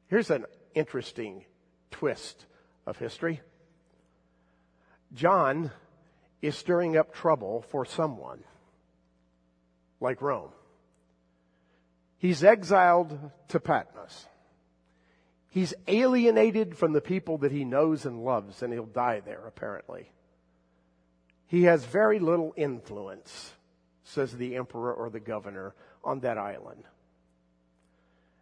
Here's 0.07 0.29
an 0.29 0.45
interesting 0.75 1.43
twist 1.91 2.45
of 2.87 2.97
history. 2.97 3.41
John 5.13 5.71
is 6.41 6.55
stirring 6.55 6.95
up 6.95 7.13
trouble 7.13 7.65
for 7.69 7.83
someone, 7.83 8.45
like 9.99 10.21
Rome. 10.21 10.51
He's 12.17 12.45
exiled 12.45 13.19
to 13.49 13.59
Patmos. 13.59 14.27
He's 15.53 15.75
alienated 15.87 16.75
from 16.75 16.93
the 16.93 16.99
people 16.99 17.37
that 17.37 17.51
he 17.51 17.63
knows 17.63 18.07
and 18.07 18.25
loves, 18.25 18.63
and 18.63 18.73
he'll 18.73 18.87
die 18.87 19.19
there, 19.19 19.45
apparently. 19.45 20.09
He 21.45 21.65
has 21.65 21.85
very 21.85 22.17
little 22.17 22.55
influence, 22.57 23.53
says 24.03 24.31
the 24.31 24.55
emperor 24.55 24.91
or 24.91 25.11
the 25.11 25.19
governor, 25.19 25.75
on 26.03 26.21
that 26.21 26.39
island. 26.39 26.83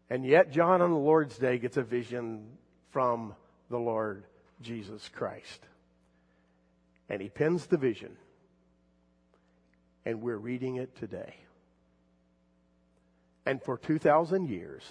And 0.09 0.25
yet, 0.25 0.53
John 0.53 0.81
on 0.81 0.91
the 0.91 0.97
Lord's 0.97 1.37
day 1.37 1.57
gets 1.57 1.75
a 1.75 1.83
vision 1.83 2.47
from 2.91 3.35
the 3.69 3.77
Lord 3.77 4.23
Jesus 4.61 5.09
Christ. 5.09 5.59
And 7.09 7.21
he 7.21 7.27
pins 7.27 7.65
the 7.65 7.75
vision. 7.77 8.15
And 10.05 10.21
we're 10.21 10.37
reading 10.37 10.77
it 10.77 10.95
today. 10.95 11.35
And 13.45 13.61
for 13.61 13.77
2,000 13.77 14.47
years, 14.47 14.83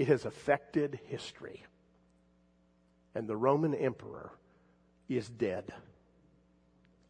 it 0.00 0.08
has 0.08 0.24
affected 0.24 0.98
history. 1.08 1.62
And 3.14 3.28
the 3.28 3.36
Roman 3.36 3.74
emperor 3.74 4.32
is 5.10 5.28
dead, 5.28 5.74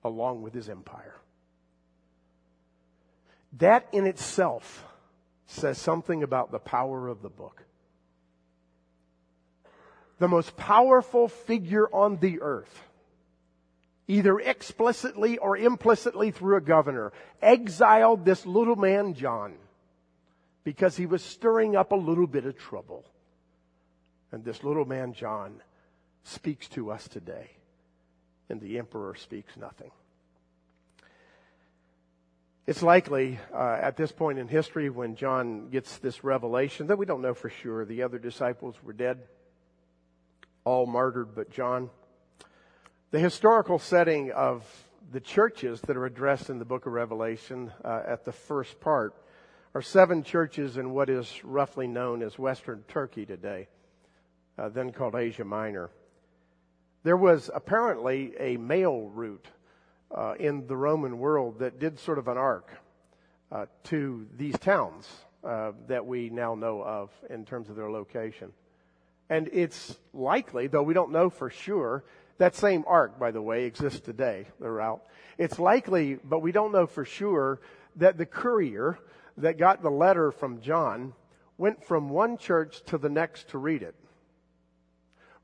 along 0.02 0.42
with 0.42 0.52
his 0.52 0.68
empire. 0.68 1.14
That 3.58 3.86
in 3.92 4.08
itself 4.08 4.84
says 5.46 5.78
something 5.78 6.24
about 6.24 6.50
the 6.50 6.58
power 6.58 7.06
of 7.06 7.22
the 7.22 7.28
book. 7.28 7.62
The 10.18 10.26
most 10.26 10.56
powerful 10.56 11.28
figure 11.28 11.86
on 11.94 12.16
the 12.16 12.40
earth, 12.40 12.82
either 14.08 14.40
explicitly 14.40 15.38
or 15.38 15.56
implicitly 15.56 16.32
through 16.32 16.56
a 16.56 16.60
governor, 16.60 17.12
exiled 17.40 18.24
this 18.24 18.44
little 18.44 18.74
man, 18.74 19.14
John 19.14 19.54
because 20.64 20.96
he 20.96 21.06
was 21.06 21.22
stirring 21.22 21.76
up 21.76 21.92
a 21.92 21.96
little 21.96 22.26
bit 22.26 22.46
of 22.46 22.56
trouble. 22.56 23.04
And 24.32 24.44
this 24.44 24.62
little 24.62 24.84
man, 24.84 25.12
John, 25.12 25.62
speaks 26.24 26.68
to 26.70 26.90
us 26.90 27.08
today, 27.08 27.50
and 28.48 28.60
the 28.60 28.78
emperor 28.78 29.14
speaks 29.14 29.56
nothing. 29.56 29.90
It's 32.66 32.82
likely 32.82 33.40
uh, 33.52 33.78
at 33.80 33.96
this 33.96 34.12
point 34.12 34.38
in 34.38 34.46
history 34.46 34.90
when 34.90 35.16
John 35.16 35.70
gets 35.70 35.98
this 35.98 36.22
revelation 36.22 36.86
that 36.86 36.98
we 36.98 37.06
don't 37.06 37.22
know 37.22 37.34
for 37.34 37.50
sure. 37.50 37.84
The 37.84 38.02
other 38.02 38.18
disciples 38.18 38.76
were 38.84 38.92
dead, 38.92 39.18
all 40.64 40.86
martyred 40.86 41.34
but 41.34 41.50
John. 41.50 41.90
The 43.10 43.18
historical 43.18 43.80
setting 43.80 44.30
of 44.30 44.64
the 45.10 45.18
churches 45.18 45.80
that 45.80 45.96
are 45.96 46.06
addressed 46.06 46.48
in 46.48 46.60
the 46.60 46.64
book 46.64 46.86
of 46.86 46.92
Revelation 46.92 47.72
uh, 47.84 48.02
at 48.06 48.24
the 48.24 48.30
first 48.30 48.78
part 48.80 49.16
are 49.74 49.82
seven 49.82 50.24
churches 50.24 50.76
in 50.76 50.90
what 50.90 51.08
is 51.08 51.44
roughly 51.44 51.86
known 51.86 52.22
as 52.22 52.38
Western 52.38 52.82
Turkey 52.88 53.24
today, 53.24 53.68
uh, 54.58 54.68
then 54.68 54.90
called 54.90 55.14
Asia 55.14 55.44
Minor. 55.44 55.90
There 57.04 57.16
was 57.16 57.50
apparently 57.54 58.32
a 58.38 58.56
mail 58.56 59.08
route 59.14 59.46
uh, 60.12 60.34
in 60.40 60.66
the 60.66 60.76
Roman 60.76 61.18
world 61.18 61.60
that 61.60 61.78
did 61.78 62.00
sort 62.00 62.18
of 62.18 62.26
an 62.26 62.36
arc 62.36 62.68
uh, 63.52 63.66
to 63.84 64.26
these 64.36 64.58
towns 64.58 65.06
uh, 65.44 65.72
that 65.86 66.04
we 66.04 66.30
now 66.30 66.56
know 66.56 66.82
of 66.82 67.10
in 67.30 67.44
terms 67.44 67.70
of 67.70 67.76
their 67.76 67.90
location. 67.90 68.52
And 69.28 69.48
it's 69.52 69.96
likely, 70.12 70.66
though 70.66 70.82
we 70.82 70.94
don't 70.94 71.12
know 71.12 71.30
for 71.30 71.48
sure, 71.48 72.04
that 72.38 72.56
same 72.56 72.84
arc, 72.88 73.20
by 73.20 73.30
the 73.30 73.40
way, 73.40 73.66
exists 73.66 74.00
today, 74.00 74.46
the 74.58 74.68
route. 74.68 75.00
It's 75.38 75.60
likely, 75.60 76.14
but 76.16 76.40
we 76.40 76.50
don't 76.50 76.72
know 76.72 76.88
for 76.88 77.04
sure, 77.04 77.60
that 77.96 78.18
the 78.18 78.26
courier 78.26 78.98
that 79.40 79.58
got 79.58 79.82
the 79.82 79.90
letter 79.90 80.30
from 80.30 80.60
John 80.60 81.14
went 81.58 81.84
from 81.84 82.08
one 82.08 82.38
church 82.38 82.82
to 82.86 82.98
the 82.98 83.08
next 83.08 83.50
to 83.50 83.58
read 83.58 83.82
it. 83.82 83.94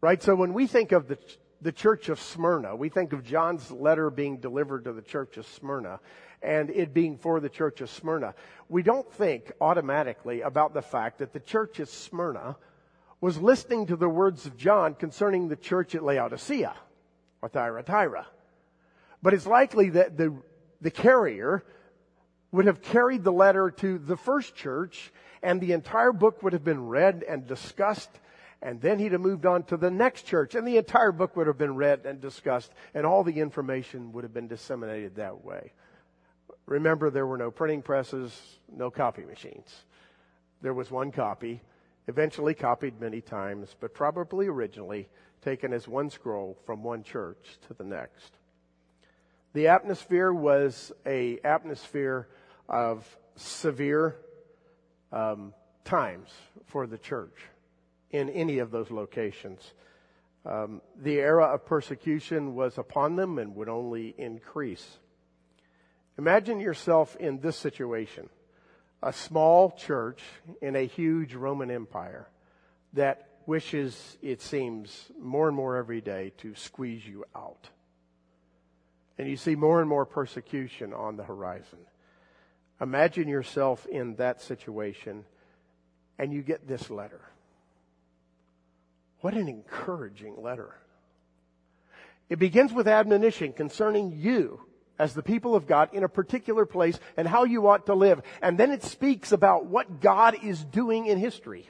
Right? 0.00 0.22
So 0.22 0.34
when 0.34 0.54
we 0.54 0.66
think 0.66 0.92
of 0.92 1.08
the, 1.08 1.18
the 1.60 1.72
church 1.72 2.08
of 2.08 2.20
Smyrna, 2.20 2.76
we 2.76 2.88
think 2.88 3.12
of 3.12 3.22
John's 3.24 3.70
letter 3.70 4.10
being 4.10 4.38
delivered 4.38 4.84
to 4.84 4.92
the 4.92 5.02
church 5.02 5.36
of 5.36 5.46
Smyrna 5.46 6.00
and 6.42 6.70
it 6.70 6.94
being 6.94 7.18
for 7.18 7.40
the 7.40 7.48
church 7.48 7.80
of 7.80 7.90
Smyrna. 7.90 8.34
We 8.68 8.82
don't 8.82 9.10
think 9.12 9.52
automatically 9.60 10.42
about 10.42 10.74
the 10.74 10.82
fact 10.82 11.18
that 11.18 11.32
the 11.32 11.40
church 11.40 11.80
of 11.80 11.88
Smyrna 11.88 12.56
was 13.20 13.38
listening 13.38 13.86
to 13.86 13.96
the 13.96 14.08
words 14.08 14.46
of 14.46 14.56
John 14.56 14.94
concerning 14.94 15.48
the 15.48 15.56
church 15.56 15.94
at 15.94 16.04
Laodicea 16.04 16.74
or 17.42 17.48
Thyatira. 17.48 18.26
But 19.22 19.34
it's 19.34 19.46
likely 19.46 19.90
that 19.90 20.16
the, 20.16 20.34
the 20.80 20.90
carrier 20.90 21.64
would 22.56 22.66
have 22.66 22.82
carried 22.82 23.22
the 23.22 23.32
letter 23.32 23.70
to 23.70 23.98
the 23.98 24.16
first 24.16 24.54
church 24.56 25.12
And 25.42 25.60
the 25.60 25.72
entire 25.72 26.12
book 26.12 26.42
would 26.42 26.52
have 26.52 26.64
been 26.64 26.88
read 26.88 27.24
and 27.28 27.46
discussed, 27.46 28.10
and 28.62 28.80
then 28.80 28.98
he'd 28.98 29.12
have 29.12 29.20
moved 29.20 29.46
on 29.46 29.62
to 29.64 29.76
the 29.76 29.90
next 29.90 30.22
church, 30.22 30.54
and 30.54 30.66
the 30.66 30.76
entire 30.76 31.12
book 31.12 31.36
would 31.36 31.46
have 31.46 31.58
been 31.58 31.76
read 31.76 32.04
and 32.04 32.20
discussed, 32.20 32.72
and 32.94 33.06
all 33.06 33.22
the 33.22 33.38
information 33.40 34.12
would 34.12 34.24
have 34.24 34.34
been 34.34 34.48
disseminated 34.48 35.16
that 35.16 35.44
way. 35.44 35.72
Remember, 36.66 37.10
there 37.10 37.26
were 37.26 37.38
no 37.38 37.50
printing 37.50 37.82
presses, 37.82 38.58
no 38.74 38.90
copy 38.90 39.24
machines. 39.24 39.84
There 40.62 40.74
was 40.74 40.90
one 40.90 41.12
copy, 41.12 41.62
eventually 42.08 42.54
copied 42.54 43.00
many 43.00 43.20
times, 43.20 43.76
but 43.78 43.94
probably 43.94 44.48
originally 44.48 45.08
taken 45.42 45.72
as 45.72 45.86
one 45.86 46.10
scroll 46.10 46.56
from 46.64 46.82
one 46.82 47.04
church 47.04 47.58
to 47.68 47.74
the 47.74 47.84
next. 47.84 48.32
The 49.52 49.68
atmosphere 49.68 50.32
was 50.32 50.90
a 51.06 51.38
atmosphere 51.44 52.26
of 52.68 53.04
severe 53.36 54.16
um, 55.12 55.54
times 55.84 56.30
for 56.66 56.86
the 56.86 56.98
church 56.98 57.36
in 58.10 58.28
any 58.30 58.58
of 58.58 58.70
those 58.70 58.90
locations. 58.90 59.72
Um, 60.44 60.80
the 61.00 61.18
era 61.18 61.46
of 61.46 61.66
persecution 61.66 62.54
was 62.54 62.78
upon 62.78 63.16
them 63.16 63.38
and 63.38 63.54
would 63.56 63.68
only 63.68 64.14
increase. 64.16 64.98
Imagine 66.18 66.60
yourself 66.60 67.16
in 67.16 67.40
this 67.40 67.56
situation 67.56 68.28
a 69.02 69.12
small 69.12 69.70
church 69.72 70.22
in 70.62 70.74
a 70.74 70.86
huge 70.86 71.34
Roman 71.34 71.70
Empire 71.70 72.28
that 72.94 73.28
wishes, 73.44 74.16
it 74.22 74.40
seems, 74.40 75.12
more 75.20 75.48
and 75.48 75.56
more 75.56 75.76
every 75.76 76.00
day 76.00 76.32
to 76.38 76.54
squeeze 76.54 77.06
you 77.06 77.24
out 77.34 77.68
and 79.18 79.28
you 79.28 79.36
see 79.36 79.54
more 79.54 79.80
and 79.80 79.88
more 79.88 80.04
persecution 80.04 80.92
on 80.92 81.16
the 81.16 81.24
horizon. 81.24 81.78
Imagine 82.80 83.28
yourself 83.28 83.86
in 83.86 84.16
that 84.16 84.40
situation 84.42 85.24
and 86.18 86.32
you 86.32 86.42
get 86.42 86.66
this 86.66 86.90
letter. 86.90 87.20
What 89.20 89.34
an 89.34 89.48
encouraging 89.48 90.42
letter. 90.42 90.74
It 92.28 92.38
begins 92.38 92.72
with 92.72 92.88
admonition 92.88 93.52
concerning 93.52 94.12
you 94.12 94.60
as 94.98 95.14
the 95.14 95.22
people 95.22 95.54
of 95.54 95.66
God 95.66 95.90
in 95.92 96.04
a 96.04 96.08
particular 96.08 96.66
place 96.66 96.98
and 97.16 97.28
how 97.28 97.44
you 97.44 97.68
ought 97.68 97.86
to 97.86 97.94
live. 97.94 98.22
And 98.42 98.58
then 98.58 98.70
it 98.70 98.82
speaks 98.82 99.32
about 99.32 99.66
what 99.66 100.00
God 100.00 100.36
is 100.42 100.64
doing 100.64 101.06
in 101.06 101.18
history 101.18 101.68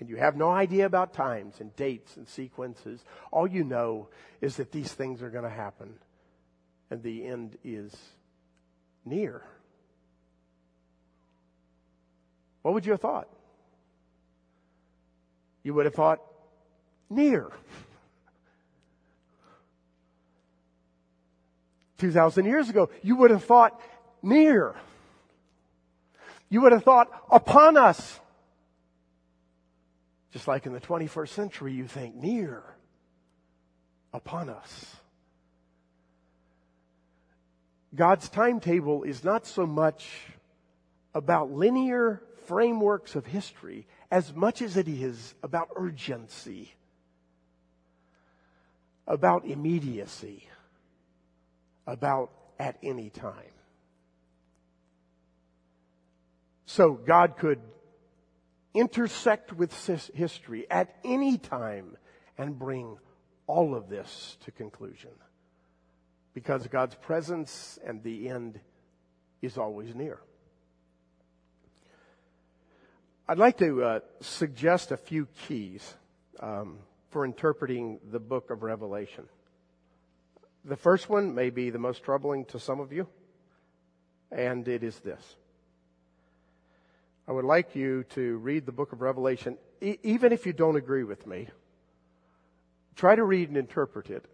and 0.00 0.08
you 0.08 0.16
have 0.16 0.36
no 0.36 0.50
idea 0.50 0.86
about 0.86 1.12
times 1.12 1.60
and 1.60 1.74
dates 1.74 2.16
and 2.16 2.28
sequences, 2.28 3.04
all 3.32 3.46
you 3.46 3.64
know 3.64 4.08
is 4.40 4.56
that 4.56 4.72
these 4.72 4.92
things 4.92 5.22
are 5.22 5.30
going 5.30 5.44
to 5.44 5.50
happen 5.50 5.94
and 6.90 7.02
the 7.02 7.26
end 7.26 7.56
is 7.64 7.94
near. 9.04 9.42
What 12.62 12.74
would 12.74 12.84
you 12.84 12.92
have 12.92 13.00
thought? 13.00 13.28
You 15.62 15.74
would 15.74 15.86
have 15.86 15.94
thought 15.94 16.20
near. 17.10 17.50
2,000 21.98 22.44
years 22.44 22.68
ago, 22.68 22.90
you 23.02 23.16
would 23.16 23.30
have 23.30 23.44
thought 23.44 23.80
near. 24.22 24.74
You 26.48 26.62
would 26.62 26.72
have 26.72 26.84
thought 26.84 27.08
upon 27.30 27.76
us. 27.76 28.20
Just 30.32 30.46
like 30.46 30.66
in 30.66 30.72
the 30.72 30.80
21st 30.80 31.28
century, 31.28 31.72
you 31.72 31.86
think 31.86 32.14
near 32.14 32.62
upon 34.12 34.48
us. 34.48 34.96
God's 37.94 38.28
timetable 38.28 39.02
is 39.02 39.24
not 39.24 39.46
so 39.46 39.66
much 39.66 40.08
about 41.14 41.50
linear 41.50 42.22
frameworks 42.46 43.14
of 43.14 43.26
history 43.26 43.86
as 44.10 44.34
much 44.34 44.62
as 44.62 44.76
it 44.76 44.88
is 44.88 45.34
about 45.42 45.68
urgency, 45.76 46.74
about 49.06 49.46
immediacy, 49.46 50.46
about 51.86 52.30
at 52.58 52.76
any 52.82 53.10
time. 53.10 53.34
So 56.66 56.92
God 56.92 57.36
could 57.38 57.60
intersect 58.74 59.52
with 59.52 59.72
history 60.14 60.70
at 60.70 60.94
any 61.04 61.38
time 61.38 61.96
and 62.36 62.58
bring 62.58 62.98
all 63.46 63.74
of 63.74 63.88
this 63.88 64.36
to 64.44 64.50
conclusion. 64.50 65.10
Because 66.38 66.68
God's 66.68 66.94
presence 66.94 67.80
and 67.84 68.00
the 68.04 68.28
end 68.28 68.60
is 69.42 69.58
always 69.58 69.92
near. 69.92 70.20
I'd 73.28 73.38
like 73.38 73.58
to 73.58 73.82
uh, 73.82 74.00
suggest 74.20 74.92
a 74.92 74.96
few 74.96 75.26
keys 75.48 75.94
um, 76.38 76.78
for 77.10 77.24
interpreting 77.24 77.98
the 78.12 78.20
book 78.20 78.50
of 78.50 78.62
Revelation. 78.62 79.24
The 80.64 80.76
first 80.76 81.10
one 81.10 81.34
may 81.34 81.50
be 81.50 81.70
the 81.70 81.80
most 81.80 82.04
troubling 82.04 82.44
to 82.52 82.60
some 82.60 82.78
of 82.78 82.92
you, 82.92 83.08
and 84.30 84.68
it 84.68 84.84
is 84.84 84.96
this. 85.00 85.34
I 87.26 87.32
would 87.32 87.46
like 87.46 87.74
you 87.74 88.04
to 88.10 88.36
read 88.36 88.64
the 88.64 88.70
book 88.70 88.92
of 88.92 89.00
Revelation, 89.00 89.58
e- 89.80 89.98
even 90.04 90.32
if 90.32 90.46
you 90.46 90.52
don't 90.52 90.76
agree 90.76 91.02
with 91.02 91.26
me. 91.26 91.48
Try 92.94 93.16
to 93.16 93.24
read 93.24 93.48
and 93.48 93.56
interpret 93.56 94.08
it 94.08 94.24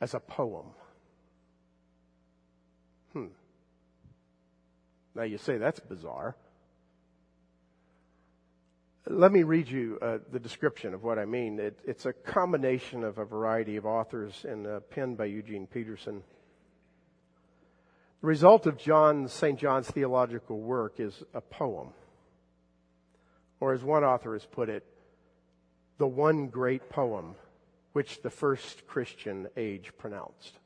as 0.00 0.14
a 0.14 0.20
poem. 0.20 0.66
Hmm. 3.12 3.26
Now 5.14 5.22
you 5.22 5.38
say 5.38 5.58
that's 5.58 5.80
bizarre. 5.80 6.36
Let 9.06 9.32
me 9.32 9.42
read 9.42 9.68
you 9.68 9.98
uh, 10.00 10.18
the 10.30 10.38
description 10.38 10.94
of 10.94 11.02
what 11.02 11.18
I 11.18 11.24
mean. 11.24 11.58
It, 11.58 11.80
it's 11.84 12.06
a 12.06 12.12
combination 12.12 13.02
of 13.02 13.18
a 13.18 13.24
variety 13.24 13.76
of 13.76 13.86
authors 13.86 14.44
and 14.48 14.66
uh, 14.66 14.80
penned 14.80 15.16
by 15.16 15.24
Eugene 15.24 15.66
Peterson. 15.66 16.22
The 18.20 18.26
result 18.26 18.66
of 18.66 18.76
John, 18.76 19.26
St. 19.28 19.58
John's 19.58 19.90
theological 19.90 20.60
work 20.60 21.00
is 21.00 21.22
a 21.34 21.40
poem. 21.40 21.88
Or 23.58 23.72
as 23.72 23.82
one 23.82 24.04
author 24.04 24.34
has 24.34 24.46
put 24.46 24.68
it, 24.68 24.84
the 25.98 26.06
one 26.06 26.46
great 26.48 26.88
poem 26.90 27.34
which 27.92 28.22
the 28.22 28.30
first 28.30 28.86
Christian 28.86 29.48
age 29.56 29.92
pronounced. 29.98 30.58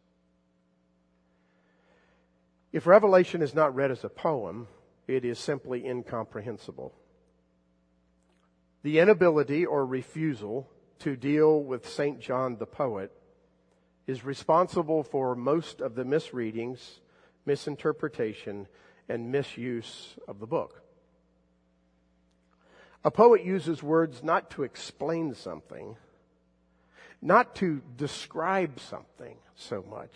If 2.72 2.86
Revelation 2.86 3.40
is 3.40 3.54
not 3.54 3.74
read 3.74 3.90
as 3.90 4.04
a 4.04 4.08
poem, 4.08 4.66
it 5.06 5.24
is 5.24 5.38
simply 5.38 5.86
incomprehensible. 5.86 6.94
The 8.82 8.98
inability 8.98 9.64
or 9.64 9.86
refusal 9.86 10.68
to 11.00 11.16
deal 11.16 11.62
with 11.62 11.88
St. 11.88 12.20
John 12.20 12.56
the 12.56 12.66
poet 12.66 13.12
is 14.06 14.24
responsible 14.24 15.02
for 15.02 15.34
most 15.34 15.80
of 15.80 15.94
the 15.94 16.04
misreadings 16.04 17.00
misinterpretation, 17.46 18.66
and 19.08 19.30
misuse 19.30 20.14
of 20.26 20.38
the 20.40 20.46
book. 20.46 20.82
A 23.04 23.10
poet 23.10 23.44
uses 23.44 23.82
words 23.82 24.22
not 24.22 24.50
to 24.52 24.62
explain 24.62 25.34
something, 25.34 25.96
not 27.20 27.54
to 27.56 27.82
describe 27.96 28.80
something 28.80 29.36
so 29.54 29.84
much, 29.88 30.14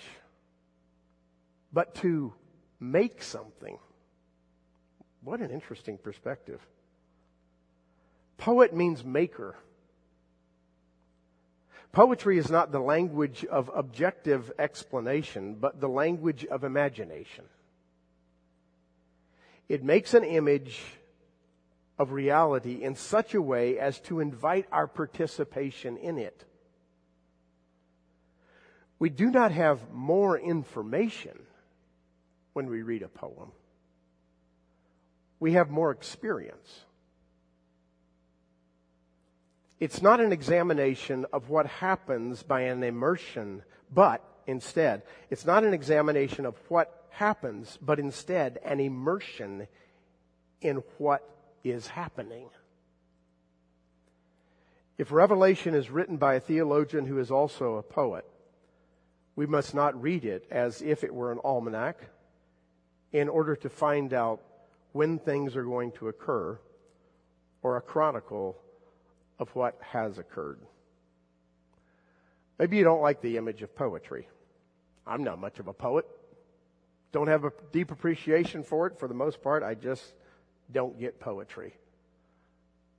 but 1.72 1.94
to 1.96 2.32
make 2.80 3.22
something. 3.22 3.78
What 5.22 5.40
an 5.40 5.50
interesting 5.50 5.98
perspective. 5.98 6.61
Poet 8.37 8.74
means 8.74 9.04
maker. 9.04 9.56
Poetry 11.92 12.38
is 12.38 12.50
not 12.50 12.70
the 12.70 12.80
language 12.80 13.44
of 13.44 13.70
objective 13.74 14.52
explanation, 14.58 15.54
but 15.54 15.80
the 15.80 15.88
language 15.88 16.44
of 16.44 16.62
imagination. 16.62 17.44
It 19.68 19.82
makes 19.82 20.14
an 20.14 20.24
image 20.24 20.80
of 21.98 22.12
reality 22.12 22.82
in 22.82 22.94
such 22.94 23.34
a 23.34 23.42
way 23.42 23.78
as 23.78 23.98
to 24.00 24.20
invite 24.20 24.66
our 24.70 24.87
participation 24.87 25.96
in 25.96 26.18
it. 26.18 26.44
We 28.98 29.11
do 29.11 29.30
not 29.30 29.52
have 29.52 29.92
more 29.92 30.38
information 30.38 31.38
when 32.52 32.66
we 32.68 32.82
read 32.82 33.02
a 33.02 33.08
poem. 33.08 33.52
We 35.38 35.52
have 35.52 35.70
more 35.70 35.92
experience. 35.92 36.84
It's 39.78 40.02
not 40.02 40.20
an 40.20 40.32
examination 40.32 41.26
of 41.32 41.48
what 41.48 41.66
happens 41.66 42.42
by 42.42 42.62
an 42.62 42.82
immersion, 42.82 43.62
but 43.94 44.24
instead, 44.48 45.02
it's 45.30 45.46
not 45.46 45.62
an 45.62 45.72
examination 45.72 46.44
of 46.44 46.56
what 46.68 47.06
happens, 47.11 47.78
but 47.80 48.00
instead 48.00 48.58
an 48.64 48.80
immersion 48.80 49.68
in 50.61 50.82
what 50.98 51.22
is 51.62 51.87
happening. 51.87 52.48
If 54.96 55.12
Revelation 55.12 55.74
is 55.74 55.90
written 55.90 56.16
by 56.16 56.34
a 56.34 56.40
theologian 56.40 57.06
who 57.06 57.20
is 57.20 57.30
also 57.30 57.76
a 57.76 57.82
poet, 57.84 58.24
we 59.38 59.46
must 59.46 59.72
not 59.72 60.03
read 60.03 60.24
it 60.24 60.44
as 60.51 60.83
if 60.83 61.05
it 61.05 61.14
were 61.14 61.31
an 61.31 61.38
almanac 61.44 61.96
in 63.12 63.29
order 63.29 63.55
to 63.55 63.68
find 63.68 64.12
out 64.12 64.42
when 64.90 65.16
things 65.16 65.55
are 65.55 65.62
going 65.62 65.92
to 65.92 66.09
occur 66.09 66.59
or 67.62 67.77
a 67.77 67.81
chronicle 67.81 68.57
of 69.38 69.48
what 69.55 69.79
has 69.81 70.18
occurred. 70.18 70.59
Maybe 72.59 72.79
you 72.79 72.83
don't 72.83 73.01
like 73.01 73.20
the 73.20 73.37
image 73.37 73.62
of 73.62 73.77
poetry. 73.77 74.27
I'm 75.07 75.22
not 75.22 75.38
much 75.38 75.61
of 75.61 75.68
a 75.68 75.72
poet. 75.72 76.07
Don't 77.12 77.29
have 77.29 77.44
a 77.44 77.53
deep 77.70 77.92
appreciation 77.92 78.64
for 78.64 78.88
it 78.88 78.98
for 78.98 79.07
the 79.07 79.14
most 79.14 79.40
part. 79.40 79.62
I 79.62 79.74
just 79.74 80.14
don't 80.72 80.98
get 80.98 81.20
poetry. 81.20 81.74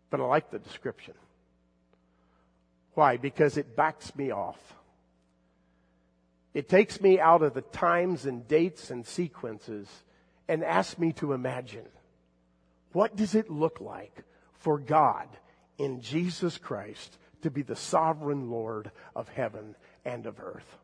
But 0.09 0.21
I 0.21 0.23
like 0.23 0.51
the 0.51 0.59
description. 0.59 1.15
Why? 2.93 3.17
Because 3.17 3.57
it 3.57 3.75
backs 3.75 4.15
me 4.15 4.31
off. 4.31 4.78
It 6.59 6.67
takes 6.67 6.99
me 6.99 7.21
out 7.21 7.41
of 7.41 7.53
the 7.53 7.61
times 7.61 8.25
and 8.25 8.45
dates 8.45 8.91
and 8.91 9.07
sequences 9.07 9.87
and 10.49 10.61
asks 10.61 10.99
me 10.99 11.13
to 11.13 11.31
imagine 11.31 11.85
what 12.91 13.15
does 13.15 13.33
it 13.33 13.49
look 13.49 13.79
like 13.79 14.25
for 14.55 14.77
God 14.77 15.29
in 15.77 16.01
Jesus 16.01 16.57
Christ 16.57 17.17
to 17.43 17.49
be 17.49 17.61
the 17.61 17.77
sovereign 17.77 18.49
Lord 18.49 18.91
of 19.15 19.29
heaven 19.29 19.73
and 20.03 20.25
of 20.25 20.41
earth. 20.41 20.77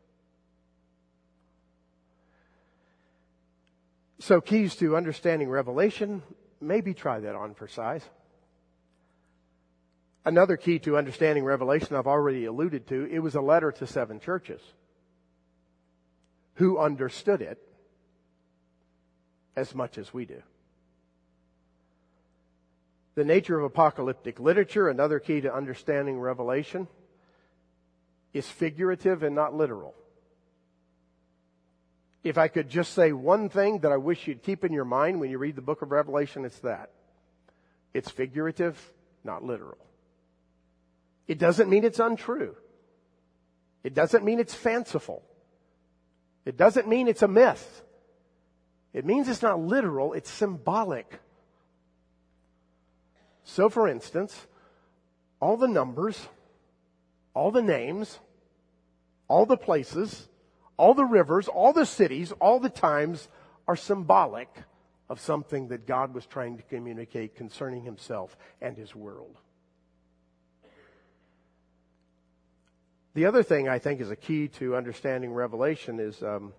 So, 4.18 4.40
keys 4.40 4.76
to 4.76 4.96
understanding 4.96 5.50
Revelation, 5.50 6.22
maybe 6.58 6.94
try 6.94 7.20
that 7.20 7.34
on 7.34 7.52
for 7.52 7.68
size. 7.68 8.08
Another 10.24 10.56
key 10.56 10.78
to 10.78 10.96
understanding 10.96 11.44
Revelation 11.44 11.96
I've 11.96 12.06
already 12.06 12.46
alluded 12.46 12.86
to, 12.86 13.04
it 13.12 13.18
was 13.18 13.34
a 13.34 13.42
letter 13.42 13.70
to 13.72 13.86
seven 13.86 14.20
churches 14.20 14.62
who 16.56 16.78
understood 16.78 17.40
it 17.40 17.58
as 19.54 19.74
much 19.74 19.96
as 19.96 20.12
we 20.12 20.26
do. 20.26 20.42
The 23.14 23.24
nature 23.24 23.58
of 23.58 23.64
apocalyptic 23.64 24.38
literature, 24.38 24.88
another 24.88 25.18
key 25.18 25.40
to 25.40 25.54
understanding 25.54 26.20
Revelation, 26.20 26.86
is 28.34 28.46
figurative 28.46 29.22
and 29.22 29.34
not 29.34 29.54
literal. 29.54 29.94
If 32.22 32.36
I 32.36 32.48
could 32.48 32.68
just 32.68 32.92
say 32.92 33.12
one 33.12 33.48
thing 33.48 33.78
that 33.80 33.92
I 33.92 33.96
wish 33.96 34.26
you'd 34.26 34.42
keep 34.42 34.64
in 34.64 34.72
your 34.72 34.84
mind 34.84 35.20
when 35.20 35.30
you 35.30 35.38
read 35.38 35.56
the 35.56 35.62
book 35.62 35.80
of 35.80 35.92
Revelation, 35.92 36.44
it's 36.44 36.58
that. 36.58 36.90
It's 37.94 38.10
figurative, 38.10 38.78
not 39.24 39.42
literal. 39.42 39.78
It 41.26 41.38
doesn't 41.38 41.70
mean 41.70 41.84
it's 41.84 42.00
untrue. 42.00 42.54
It 43.82 43.94
doesn't 43.94 44.24
mean 44.24 44.40
it's 44.40 44.54
fanciful. 44.54 45.22
It 46.46 46.56
doesn't 46.56 46.88
mean 46.88 47.08
it's 47.08 47.22
a 47.22 47.28
myth. 47.28 47.82
It 48.94 49.04
means 49.04 49.28
it's 49.28 49.42
not 49.42 49.60
literal, 49.60 50.14
it's 50.14 50.30
symbolic. 50.30 51.20
So, 53.44 53.68
for 53.68 53.86
instance, 53.86 54.46
all 55.40 55.56
the 55.56 55.68
numbers, 55.68 56.28
all 57.34 57.50
the 57.50 57.62
names, 57.62 58.18
all 59.28 59.44
the 59.44 59.56
places, 59.56 60.28
all 60.78 60.94
the 60.94 61.04
rivers, 61.04 61.48
all 61.48 61.72
the 61.72 61.84
cities, 61.84 62.32
all 62.40 62.60
the 62.60 62.70
times 62.70 63.28
are 63.68 63.76
symbolic 63.76 64.48
of 65.08 65.20
something 65.20 65.68
that 65.68 65.86
God 65.86 66.14
was 66.14 66.26
trying 66.26 66.56
to 66.56 66.62
communicate 66.62 67.34
concerning 67.34 67.82
himself 67.82 68.36
and 68.60 68.76
his 68.76 68.94
world. 68.94 69.36
The 73.16 73.24
other 73.24 73.42
thing 73.42 73.66
I 73.66 73.78
think 73.78 74.02
is 74.02 74.10
a 74.10 74.16
key 74.16 74.48
to 74.58 74.76
understanding 74.76 75.32
Revelation 75.32 76.00
is 76.00 76.22
um, 76.22 76.52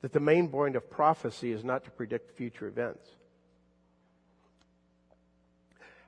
that 0.00 0.14
the 0.14 0.20
main 0.20 0.48
point 0.48 0.74
of 0.74 0.88
prophecy 0.88 1.52
is 1.52 1.64
not 1.64 1.84
to 1.84 1.90
predict 1.90 2.34
future 2.34 2.66
events. 2.66 3.06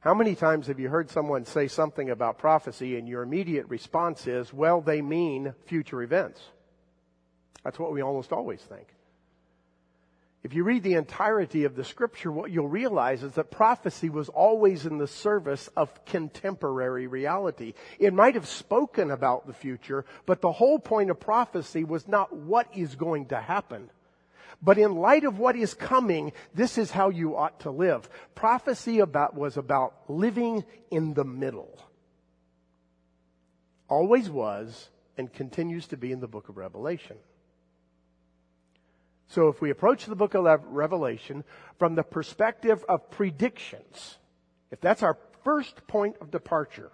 How 0.01 0.15
many 0.15 0.37
times 0.37 0.69
have 0.69 0.81
you 0.81 0.89
heard 0.89 1.11
someone 1.11 1.45
say 1.45 1.69
something 1.69 2.09
about 2.09 2.39
prophecy 2.39 2.97
and 2.97 3.07
your 3.07 3.23
immediate 3.23 3.69
response 3.69 4.27
is, 4.27 4.55
well, 4.55 4.81
they 4.81 5.03
mean 5.03 5.53
future 5.67 6.03
events? 6.03 6.41
That's 7.63 7.79
what 7.79 7.93
we 7.93 8.01
almost 8.01 8.33
always 8.33 8.63
think. 8.63 8.87
If 10.45 10.53
you 10.53 10.63
read 10.63 10.83
the 10.83 10.95
entirety 10.95 11.65
of 11.65 11.75
the 11.75 11.85
scripture, 11.85 12.31
what 12.31 12.51
you'll 12.51 12.69
realize 12.69 13.23
is 13.23 13.33
that 13.33 13.51
prophecy 13.51 14.11
was 14.11 14.29
always 14.29 14.85
in 14.85 14.99
the 14.99 15.09
service 15.09 15.71
of 15.75 16.05
contemporary 16.05 17.07
reality. 17.07 17.73
It 17.99 18.13
might 18.13 18.35
have 18.35 18.47
spoken 18.47 19.11
about 19.11 19.47
the 19.47 19.55
future, 19.55 20.05
but 20.27 20.43
the 20.43 20.53
whole 20.53 20.79
point 20.79 21.11
of 21.11 21.19
prophecy 21.19 21.83
was 21.83 22.07
not 22.07 22.37
what 22.37 22.69
is 22.77 22.95
going 22.95 23.27
to 23.29 23.41
happen. 23.41 23.89
But 24.61 24.77
in 24.77 24.97
light 24.97 25.25
of 25.25 25.39
what 25.39 25.57
is 25.57 25.73
coming, 25.73 26.33
this 26.55 26.77
is 26.77 26.91
how 26.91 27.09
you 27.09 27.37
ought 27.37 27.61
to 27.61 27.71
live. 27.71 28.07
Prophecy 28.35 28.99
about, 28.99 29.35
was 29.35 29.57
about 29.57 29.95
living 30.09 30.65
in 30.91 31.15
the 31.15 31.25
middle. 31.25 31.79
Always 33.89 34.29
was 34.29 34.91
and 35.17 35.33
continues 35.33 35.87
to 35.89 35.97
be 35.97 36.13
in 36.13 36.21
the 36.21 36.29
book 36.29 36.51
of 36.51 36.59
Revelation. 36.59 37.17
So 39.29 39.49
if 39.49 39.61
we 39.61 39.71
approach 39.71 40.07
the 40.07 40.17
book 40.17 40.35
of 40.35 40.61
Revelation 40.67 41.45
from 41.79 41.95
the 41.95 42.03
perspective 42.03 42.85
of 42.89 43.11
predictions, 43.11 44.19
if 44.71 44.81
that's 44.81 45.03
our 45.03 45.19
first 45.43 45.87
point 45.87 46.17
of 46.21 46.31
departure, 46.31 46.91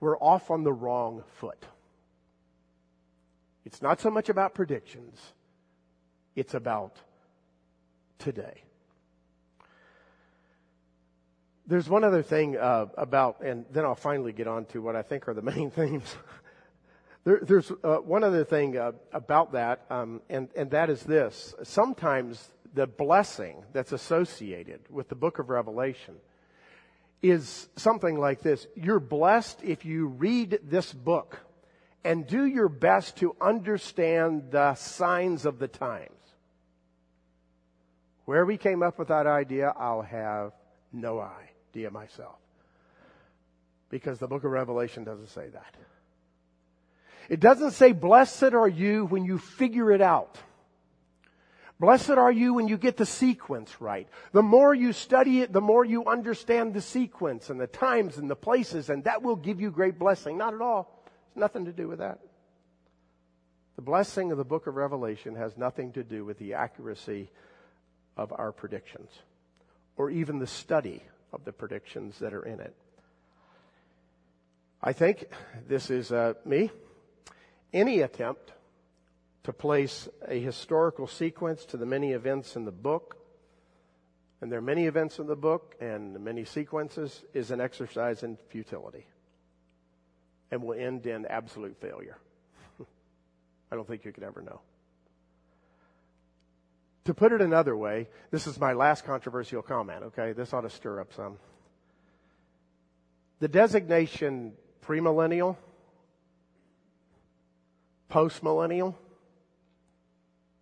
we're 0.00 0.18
off 0.18 0.50
on 0.50 0.64
the 0.64 0.72
wrong 0.72 1.24
foot. 1.36 1.64
It's 3.64 3.82
not 3.82 4.00
so 4.00 4.10
much 4.10 4.28
about 4.28 4.54
predictions 4.54 5.18
it's 6.38 6.54
about 6.54 6.96
today. 8.20 8.62
There's 11.66 11.88
one 11.88 12.04
other 12.04 12.22
thing 12.22 12.56
uh, 12.56 12.86
about, 12.96 13.40
and 13.42 13.66
then 13.72 13.84
I'll 13.84 13.96
finally 13.96 14.32
get 14.32 14.46
on 14.46 14.64
to 14.66 14.80
what 14.80 14.94
I 14.94 15.02
think 15.02 15.28
are 15.28 15.34
the 15.34 15.42
main 15.54 15.70
themes. 15.70 16.16
There, 17.28 17.40
there's 17.42 17.70
uh, 17.84 17.96
one 17.96 18.24
other 18.24 18.42
thing 18.42 18.78
uh, 18.78 18.92
about 19.12 19.52
that, 19.52 19.84
um, 19.90 20.22
and, 20.30 20.48
and 20.56 20.70
that 20.70 20.88
is 20.88 21.02
this. 21.02 21.54
Sometimes 21.62 22.48
the 22.72 22.86
blessing 22.86 23.64
that's 23.74 23.92
associated 23.92 24.80
with 24.88 25.10
the 25.10 25.14
book 25.14 25.38
of 25.38 25.50
Revelation 25.50 26.14
is 27.20 27.68
something 27.76 28.18
like 28.18 28.40
this. 28.40 28.66
You're 28.74 28.98
blessed 28.98 29.60
if 29.62 29.84
you 29.84 30.06
read 30.06 30.60
this 30.62 30.90
book 30.90 31.40
and 32.02 32.26
do 32.26 32.46
your 32.46 32.70
best 32.70 33.18
to 33.18 33.36
understand 33.42 34.44
the 34.50 34.74
signs 34.76 35.44
of 35.44 35.58
the 35.58 35.68
times. 35.68 36.08
Where 38.24 38.46
we 38.46 38.56
came 38.56 38.82
up 38.82 38.98
with 38.98 39.08
that 39.08 39.26
idea, 39.26 39.74
I'll 39.76 40.00
have 40.00 40.52
no 40.94 41.20
idea 41.20 41.90
myself. 41.90 42.38
Because 43.90 44.18
the 44.18 44.28
book 44.28 44.44
of 44.44 44.50
Revelation 44.50 45.04
doesn't 45.04 45.28
say 45.28 45.48
that. 45.50 45.74
It 47.28 47.40
doesn't 47.40 47.72
say, 47.72 47.92
blessed 47.92 48.54
are 48.54 48.68
you 48.68 49.04
when 49.04 49.24
you 49.24 49.38
figure 49.38 49.92
it 49.92 50.00
out. 50.00 50.38
Blessed 51.80 52.10
are 52.10 52.32
you 52.32 52.54
when 52.54 52.66
you 52.66 52.76
get 52.76 52.96
the 52.96 53.06
sequence 53.06 53.80
right. 53.80 54.08
The 54.32 54.42
more 54.42 54.74
you 54.74 54.92
study 54.92 55.42
it, 55.42 55.52
the 55.52 55.60
more 55.60 55.84
you 55.84 56.06
understand 56.06 56.74
the 56.74 56.80
sequence 56.80 57.50
and 57.50 57.60
the 57.60 57.68
times 57.68 58.16
and 58.16 58.28
the 58.28 58.34
places, 58.34 58.90
and 58.90 59.04
that 59.04 59.22
will 59.22 59.36
give 59.36 59.60
you 59.60 59.70
great 59.70 59.98
blessing. 59.98 60.38
Not 60.38 60.54
at 60.54 60.60
all. 60.60 61.04
It's 61.28 61.36
nothing 61.36 61.66
to 61.66 61.72
do 61.72 61.86
with 61.86 62.00
that. 62.00 62.18
The 63.76 63.82
blessing 63.82 64.32
of 64.32 64.38
the 64.38 64.44
book 64.44 64.66
of 64.66 64.74
Revelation 64.74 65.36
has 65.36 65.56
nothing 65.56 65.92
to 65.92 66.02
do 66.02 66.24
with 66.24 66.38
the 66.38 66.54
accuracy 66.54 67.30
of 68.16 68.32
our 68.32 68.50
predictions, 68.50 69.10
or 69.96 70.10
even 70.10 70.40
the 70.40 70.48
study 70.48 71.04
of 71.32 71.44
the 71.44 71.52
predictions 71.52 72.18
that 72.18 72.34
are 72.34 72.42
in 72.42 72.58
it. 72.58 72.74
I 74.82 74.92
think 74.92 75.26
this 75.68 75.90
is 75.90 76.10
uh, 76.10 76.34
me. 76.44 76.72
Any 77.72 78.00
attempt 78.00 78.52
to 79.44 79.52
place 79.52 80.08
a 80.26 80.38
historical 80.38 81.06
sequence 81.06 81.64
to 81.66 81.76
the 81.76 81.86
many 81.86 82.12
events 82.12 82.56
in 82.56 82.64
the 82.64 82.72
book, 82.72 83.16
and 84.40 84.50
there 84.50 84.58
are 84.58 84.62
many 84.62 84.86
events 84.86 85.18
in 85.18 85.26
the 85.26 85.36
book 85.36 85.74
and 85.80 86.18
many 86.20 86.44
sequences, 86.44 87.24
is 87.34 87.50
an 87.50 87.60
exercise 87.60 88.22
in 88.22 88.36
futility 88.48 89.06
and 90.50 90.62
will 90.62 90.78
end 90.78 91.06
in 91.06 91.26
absolute 91.26 91.76
failure. 91.80 92.16
I 93.72 93.76
don't 93.76 93.86
think 93.86 94.04
you 94.04 94.12
could 94.12 94.24
ever 94.24 94.40
know. 94.40 94.60
To 97.04 97.14
put 97.14 97.32
it 97.32 97.40
another 97.40 97.74
way, 97.74 98.08
this 98.30 98.46
is 98.46 98.60
my 98.60 98.74
last 98.74 99.04
controversial 99.06 99.62
comment, 99.62 100.04
okay? 100.04 100.32
This 100.32 100.52
ought 100.52 100.60
to 100.62 100.70
stir 100.70 101.00
up 101.00 101.14
some. 101.14 101.38
The 103.40 103.48
designation 103.48 104.52
premillennial, 104.84 105.56
postmillennial, 108.10 108.94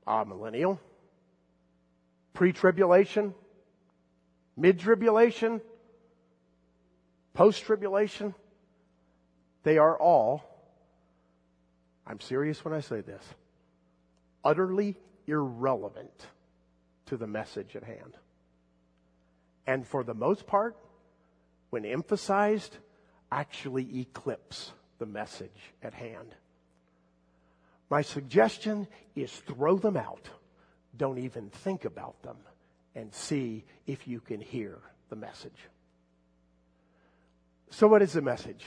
ah, 0.07 0.25
amillennial, 0.25 0.79
pre-tribulation, 2.33 3.35
mid-tribulation, 4.57 5.61
post-tribulation, 7.35 8.35
they 9.63 9.79
are 9.79 9.99
all, 9.99 10.43
I'm 12.07 12.21
serious 12.21 12.65
when 12.65 12.75
I 12.75 12.81
say 12.81 13.01
this, 13.01 13.23
utterly 14.45 14.97
irrelevant 15.27 16.27
to 17.07 17.17
the 17.17 17.27
message 17.27 17.77
at 17.77 17.85
hand. 17.85 18.17
and 19.67 19.85
for 19.87 20.05
the 20.05 20.15
most 20.15 20.47
part, 20.47 20.77
when 21.71 21.85
emphasized, 21.85 22.77
actually 23.33 23.99
eclipse 24.01 24.73
the 24.99 25.07
message 25.07 25.75
at 25.83 25.93
hand. 25.93 26.37
My 27.89 28.03
suggestion 28.03 28.89
is 29.15 29.33
throw 29.33 29.79
them 29.79 29.97
out. 29.97 30.29
Don't 30.97 31.19
even 31.19 31.51
think 31.51 31.85
about 31.85 32.23
them 32.23 32.37
and 32.95 33.15
see 33.15 33.65
if 33.87 34.09
you 34.09 34.21
can 34.21 34.41
hear 34.41 34.79
the 35.11 35.17
message. 35.17 35.59
So, 37.71 37.87
what 37.87 38.03
is 38.03 38.15
the 38.15 38.23
message? 38.23 38.65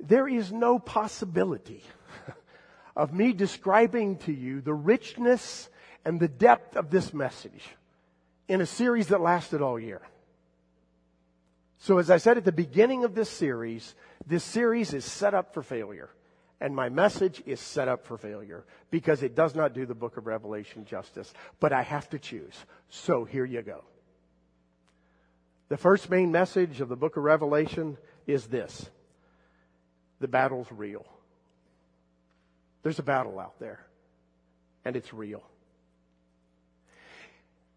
There 0.00 0.28
is 0.28 0.52
no 0.52 0.78
possibility 0.78 1.82
of 2.96 3.12
me 3.12 3.32
describing 3.32 4.18
to 4.18 4.32
you 4.32 4.60
the 4.60 4.74
richness 4.74 5.68
and 6.04 6.18
the 6.18 6.28
depth 6.28 6.76
of 6.76 6.90
this 6.90 7.14
message 7.14 7.64
in 8.48 8.60
a 8.60 8.66
series 8.66 9.08
that 9.08 9.20
lasted 9.20 9.62
all 9.62 9.78
year. 9.78 10.00
So, 11.78 11.98
as 11.98 12.10
I 12.10 12.16
said 12.16 12.36
at 12.36 12.44
the 12.44 12.52
beginning 12.52 13.04
of 13.04 13.14
this 13.14 13.30
series, 13.30 13.94
this 14.26 14.42
series 14.42 14.94
is 14.94 15.04
set 15.04 15.34
up 15.34 15.54
for 15.54 15.62
failure. 15.62 16.10
And 16.60 16.74
my 16.74 16.88
message 16.88 17.42
is 17.46 17.60
set 17.60 17.86
up 17.86 18.04
for 18.04 18.18
failure 18.18 18.64
because 18.90 19.22
it 19.22 19.36
does 19.36 19.54
not 19.54 19.74
do 19.74 19.86
the 19.86 19.94
book 19.94 20.16
of 20.16 20.26
Revelation 20.26 20.84
justice. 20.84 21.32
But 21.60 21.72
I 21.72 21.82
have 21.82 22.10
to 22.10 22.18
choose. 22.18 22.54
So 22.88 23.24
here 23.24 23.44
you 23.44 23.62
go. 23.62 23.84
The 25.68 25.76
first 25.76 26.10
main 26.10 26.32
message 26.32 26.80
of 26.80 26.88
the 26.88 26.96
book 26.96 27.16
of 27.16 27.22
Revelation 27.22 27.96
is 28.26 28.46
this 28.46 28.90
the 30.20 30.28
battle's 30.28 30.66
real. 30.70 31.06
There's 32.82 32.98
a 32.98 33.04
battle 33.04 33.38
out 33.38 33.58
there, 33.60 33.80
and 34.84 34.96
it's 34.96 35.12
real. 35.12 35.42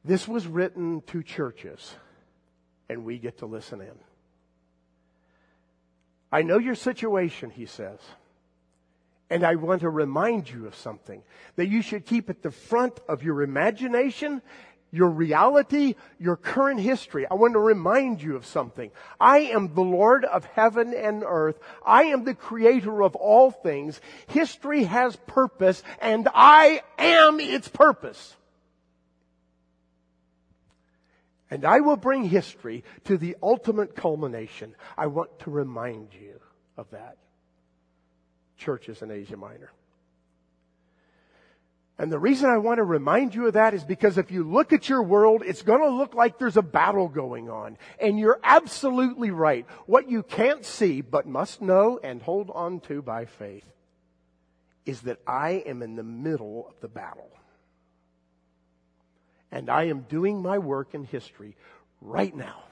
This 0.04 0.28
was 0.28 0.48
written 0.48 1.02
to 1.08 1.22
churches, 1.22 1.96
and 2.90 3.06
we 3.06 3.20
get 3.20 3.40
to 3.40 3.46
listen 3.46 3.82
in. 3.82 4.00
I 6.32 6.44
know 6.44 6.58
your 6.58 6.76
situation, 6.76 7.50
he 7.50 7.66
says. 7.66 8.00
And 9.32 9.46
I 9.46 9.56
want 9.56 9.80
to 9.80 9.90
remind 9.90 10.50
you 10.50 10.68
of 10.68 10.76
something 10.76 11.24
that 11.56 11.70
you 11.70 11.82
should 11.82 12.06
keep 12.06 12.30
at 12.30 12.42
the 12.42 12.52
front 12.52 13.00
of 13.08 13.24
your 13.24 13.44
imagination, 13.44 14.42
your 14.92 15.08
reality, 15.08 15.96
your 16.20 16.36
current 16.36 16.82
history. 16.82 17.26
I 17.32 17.36
want 17.36 17.54
to 17.54 17.60
remind 17.60 18.22
you 18.22 18.36
of 18.36 18.46
something. 18.46 18.92
I 19.22 19.40
am 19.40 19.74
the 19.74 19.84
Lord 19.84 20.26
of 20.26 20.44
heaven 20.44 20.94
and 20.94 21.24
earth. 21.26 21.58
I 21.86 22.04
am 22.04 22.26
the 22.26 22.36
creator 22.36 23.02
of 23.02 23.16
all 23.16 23.52
things. 23.52 24.02
History 24.28 24.84
has 24.84 25.16
purpose 25.28 25.82
and 26.02 26.28
I 26.36 26.82
am 26.98 27.40
its 27.40 27.70
purpose. 27.70 28.36
And 31.50 31.64
I 31.64 31.80
will 31.80 31.96
bring 31.96 32.26
history 32.26 32.84
to 33.06 33.18
the 33.18 33.38
ultimate 33.42 33.96
culmination. 33.96 34.76
I 34.98 35.08
want 35.08 35.40
to 35.40 35.52
remind 35.52 36.14
you 36.14 36.42
of 36.76 36.90
that 36.92 37.16
churches 38.62 39.02
in 39.02 39.12
Asia 39.12 39.36
Minor. 39.36 39.72
And 41.98 42.12
the 42.12 42.18
reason 42.18 42.50
I 42.50 42.58
want 42.58 42.78
to 42.78 42.84
remind 42.84 43.36
you 43.36 43.46
of 43.46 43.54
that 43.54 43.74
is 43.74 43.84
because 43.84 44.18
if 44.18 44.32
you 44.32 44.44
look 44.44 44.74
at 44.74 44.90
your 44.90 45.04
world, 45.04 45.44
it's 45.46 45.62
going 45.62 45.82
to 45.82 45.90
look 45.90 46.16
like 46.16 46.40
there's 46.40 46.58
a 46.58 46.64
battle 46.64 47.08
going 47.08 47.50
on. 47.50 47.78
And 48.00 48.18
you're 48.18 48.40
absolutely 48.44 49.30
right. 49.30 49.68
What 49.86 50.10
you 50.10 50.24
can't 50.24 50.66
see, 50.66 51.02
but 51.02 51.28
must 51.28 51.62
know 51.62 52.00
and 52.04 52.20
hold 52.20 52.50
on 52.50 52.80
to 52.82 53.04
by 53.04 53.26
faith, 53.26 53.66
is 54.84 55.02
that 55.02 55.20
I 55.28 55.64
am 55.68 55.84
in 55.84 55.96
the 55.96 56.04
middle 56.04 56.66
of 56.68 56.74
the 56.82 56.88
battle. 56.88 57.30
And 59.52 59.70
I 59.70 59.84
am 59.84 60.02
doing 60.02 60.42
my 60.42 60.58
work 60.58 60.96
in 60.96 61.04
history 61.04 61.56
right 62.00 62.36
now. 62.36 62.64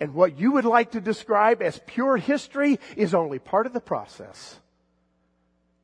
And 0.00 0.14
what 0.14 0.38
you 0.38 0.52
would 0.52 0.64
like 0.64 0.92
to 0.92 1.00
describe 1.00 1.60
as 1.60 1.78
pure 1.86 2.16
history 2.16 2.80
is 2.96 3.14
only 3.14 3.38
part 3.38 3.66
of 3.66 3.74
the 3.74 3.80
process. 3.80 4.58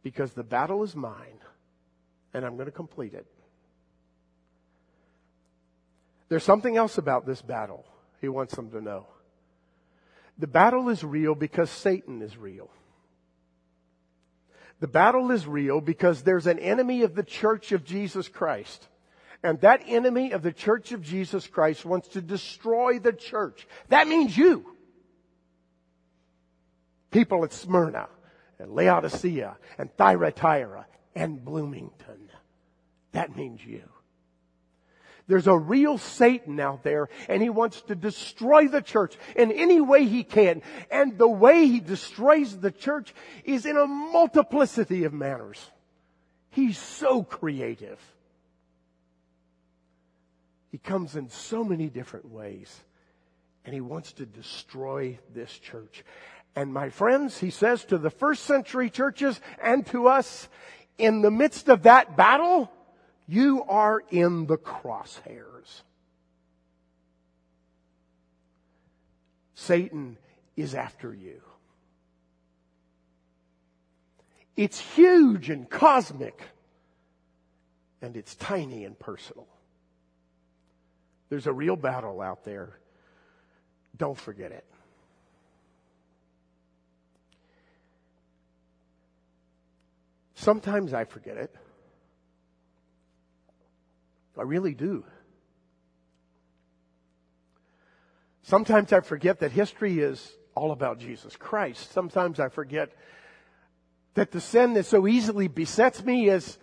Because 0.02 0.32
the 0.32 0.42
battle 0.42 0.82
is 0.82 0.96
mine, 0.96 1.38
and 2.32 2.44
I'm 2.44 2.54
going 2.54 2.66
to 2.66 2.72
complete 2.72 3.12
it. 3.12 3.26
There's 6.28 6.44
something 6.44 6.76
else 6.76 6.96
about 6.98 7.26
this 7.26 7.42
battle 7.42 7.84
he 8.20 8.28
wants 8.28 8.54
them 8.54 8.70
to 8.70 8.80
know. 8.80 9.06
The 10.38 10.46
battle 10.46 10.88
is 10.88 11.04
real 11.04 11.34
because 11.34 11.70
Satan 11.70 12.22
is 12.22 12.36
real. 12.36 12.70
The 14.80 14.88
battle 14.88 15.30
is 15.30 15.46
real 15.46 15.80
because 15.80 16.22
there's 16.22 16.46
an 16.46 16.58
enemy 16.58 17.02
of 17.02 17.14
the 17.14 17.22
church 17.22 17.72
of 17.72 17.84
Jesus 17.84 18.28
Christ. 18.28 18.88
And 19.46 19.60
that 19.60 19.84
enemy 19.86 20.32
of 20.32 20.42
the 20.42 20.52
church 20.52 20.90
of 20.90 21.02
Jesus 21.02 21.46
Christ 21.46 21.84
wants 21.84 22.08
to 22.08 22.20
destroy 22.20 22.98
the 22.98 23.12
church. 23.12 23.68
That 23.90 24.08
means 24.08 24.36
you. 24.36 24.74
People 27.12 27.44
at 27.44 27.52
Smyrna 27.52 28.08
and 28.58 28.72
Laodicea 28.72 29.56
and 29.78 29.96
Thyatira 29.96 30.86
and 31.14 31.44
Bloomington. 31.44 32.28
That 33.12 33.36
means 33.36 33.64
you. 33.64 33.84
There's 35.28 35.46
a 35.46 35.56
real 35.56 35.96
Satan 35.96 36.58
out 36.58 36.82
there 36.82 37.08
and 37.28 37.40
he 37.40 37.48
wants 37.48 37.82
to 37.82 37.94
destroy 37.94 38.66
the 38.66 38.82
church 38.82 39.16
in 39.36 39.52
any 39.52 39.80
way 39.80 40.06
he 40.06 40.24
can. 40.24 40.60
And 40.90 41.18
the 41.18 41.28
way 41.28 41.68
he 41.68 41.78
destroys 41.78 42.58
the 42.58 42.72
church 42.72 43.14
is 43.44 43.64
in 43.64 43.76
a 43.76 43.86
multiplicity 43.86 45.04
of 45.04 45.12
manners. 45.12 45.64
He's 46.50 46.78
so 46.78 47.22
creative. 47.22 48.00
He 50.76 50.80
comes 50.80 51.16
in 51.16 51.30
so 51.30 51.64
many 51.64 51.88
different 51.88 52.30
ways. 52.30 52.82
And 53.64 53.72
he 53.72 53.80
wants 53.80 54.12
to 54.12 54.26
destroy 54.26 55.18
this 55.32 55.58
church. 55.58 56.04
And 56.54 56.70
my 56.70 56.90
friends, 56.90 57.38
he 57.38 57.48
says 57.48 57.86
to 57.86 57.96
the 57.96 58.10
first 58.10 58.44
century 58.44 58.90
churches 58.90 59.40
and 59.62 59.86
to 59.86 60.06
us, 60.06 60.50
in 60.98 61.22
the 61.22 61.30
midst 61.30 61.70
of 61.70 61.84
that 61.84 62.14
battle, 62.14 62.70
you 63.26 63.64
are 63.64 64.02
in 64.10 64.44
the 64.44 64.58
crosshairs. 64.58 65.80
Satan 69.54 70.18
is 70.58 70.74
after 70.74 71.14
you. 71.14 71.40
It's 74.58 74.78
huge 74.78 75.48
and 75.48 75.70
cosmic, 75.70 76.38
and 78.02 78.14
it's 78.14 78.34
tiny 78.34 78.84
and 78.84 78.98
personal. 78.98 79.48
There's 81.28 81.46
a 81.46 81.52
real 81.52 81.76
battle 81.76 82.20
out 82.20 82.44
there. 82.44 82.78
Don't 83.96 84.18
forget 84.18 84.52
it. 84.52 84.64
Sometimes 90.34 90.92
I 90.92 91.04
forget 91.04 91.36
it. 91.36 91.54
I 94.38 94.42
really 94.42 94.74
do. 94.74 95.04
Sometimes 98.42 98.92
I 98.92 99.00
forget 99.00 99.40
that 99.40 99.50
history 99.50 99.98
is 99.98 100.36
all 100.54 100.72
about 100.72 100.98
Jesus 101.00 101.34
Christ. 101.36 101.90
Sometimes 101.90 102.38
I 102.38 102.48
forget 102.48 102.92
that 104.14 104.30
the 104.30 104.40
sin 104.40 104.74
that 104.74 104.86
so 104.86 105.08
easily 105.08 105.48
besets 105.48 106.04
me 106.04 106.28
is, 106.28 106.58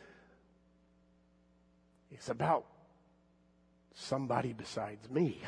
is 2.12 2.30
about 2.30 2.66
somebody 3.94 4.54
besides 4.54 5.10
me. 5.10 5.42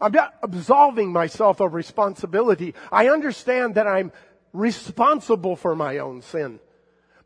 I'm 0.00 0.12
not 0.12 0.34
absolving 0.42 1.12
myself 1.12 1.60
of 1.60 1.74
responsibility. 1.74 2.74
I 2.92 3.08
understand 3.08 3.76
that 3.76 3.86
I'm 3.86 4.12
responsible 4.52 5.56
for 5.56 5.74
my 5.74 5.98
own 5.98 6.22
sin. 6.22 6.60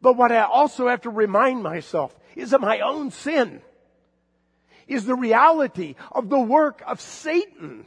But 0.01 0.17
what 0.17 0.33
I 0.33 0.43
also 0.43 0.89
have 0.89 1.03
to 1.03 1.11
remind 1.11 1.63
myself 1.63 2.17
is 2.37 2.51
that 2.51 2.61
my 2.61 2.81
own 2.81 3.11
sin 3.11 3.63
is 4.87 5.05
the 5.05 5.15
reality 5.15 5.97
of 6.13 6.29
the 6.29 6.41
work 6.41 6.83
of 6.87 7.01
Satan 7.01 7.85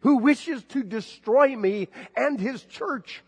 who 0.00 0.18
wishes 0.18 0.62
to 0.64 0.82
destroy 0.82 1.56
me 1.56 1.88
and 2.16 2.38
his 2.38 2.62
church. 2.64 3.22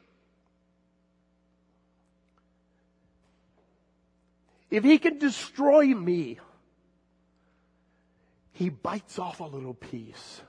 If 4.70 4.84
he 4.84 4.98
can 4.98 5.18
destroy 5.18 5.86
me, 5.86 6.38
he 8.56 8.70
bites 8.70 9.18
off 9.18 9.40
a 9.40 9.44
little 9.44 9.74
piece 9.74 10.40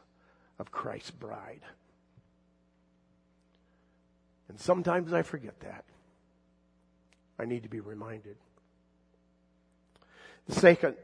of 0.59 0.71
Christ's 0.71 1.11
bride. 1.11 1.59
And 4.47 4.57
sometimes 4.57 5.11
I 5.11 5.23
forget 5.23 5.59
that. 5.59 5.83
I 7.37 7.43
need 7.43 7.63
to 7.63 7.69
be 7.69 7.81
reminded. 7.81 8.37
The 10.47 10.55
second 10.55 10.95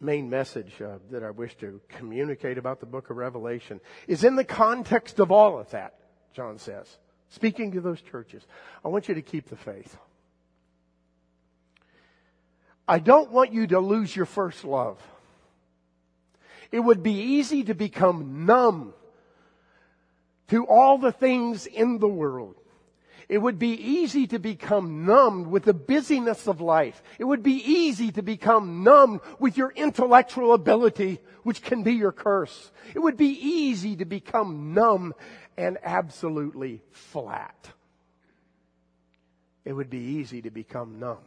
main 0.00 0.30
message 0.30 0.72
uh, 0.80 0.96
that 1.10 1.22
I 1.22 1.30
wish 1.30 1.56
to 1.56 1.78
communicate 1.90 2.56
about 2.56 2.80
the 2.80 2.86
book 2.86 3.10
of 3.10 3.18
Revelation 3.18 3.78
is 4.08 4.24
in 4.24 4.34
the 4.34 4.44
context 4.44 5.20
of 5.20 5.30
all 5.30 5.58
of 5.58 5.70
that, 5.72 5.96
John 6.32 6.58
says. 6.58 6.88
Speaking 7.28 7.72
to 7.72 7.82
those 7.82 8.00
churches, 8.00 8.46
I 8.82 8.88
want 8.88 9.08
you 9.08 9.14
to 9.14 9.22
keep 9.22 9.50
the 9.50 9.56
faith. 9.56 9.94
I 12.88 12.98
don't 12.98 13.30
want 13.30 13.52
you 13.52 13.66
to 13.66 13.78
lose 13.78 14.16
your 14.16 14.24
first 14.24 14.64
love. 14.64 14.98
It 16.72 16.80
would 16.80 17.02
be 17.02 17.12
easy 17.12 17.64
to 17.64 17.74
become 17.74 18.46
numb 18.46 18.94
to 20.48 20.66
all 20.66 20.98
the 20.98 21.12
things 21.12 21.66
in 21.66 21.98
the 21.98 22.08
world. 22.08 22.56
It 23.28 23.38
would 23.38 23.60
be 23.60 23.74
easy 23.74 24.26
to 24.28 24.40
become 24.40 25.06
numbed 25.06 25.46
with 25.46 25.62
the 25.62 25.74
busyness 25.74 26.48
of 26.48 26.60
life. 26.60 27.00
It 27.18 27.24
would 27.24 27.44
be 27.44 27.62
easy 27.64 28.10
to 28.12 28.22
become 28.22 28.82
numbed 28.82 29.20
with 29.38 29.56
your 29.56 29.70
intellectual 29.70 30.52
ability, 30.52 31.20
which 31.44 31.62
can 31.62 31.84
be 31.84 31.92
your 31.92 32.10
curse. 32.10 32.72
It 32.92 32.98
would 32.98 33.16
be 33.16 33.28
easy 33.28 33.94
to 33.96 34.04
become 34.04 34.74
numb 34.74 35.14
and 35.56 35.78
absolutely 35.84 36.82
flat. 36.90 37.70
It 39.64 39.74
would 39.74 39.90
be 39.90 39.98
easy 39.98 40.42
to 40.42 40.50
become 40.50 40.98
numb 40.98 41.18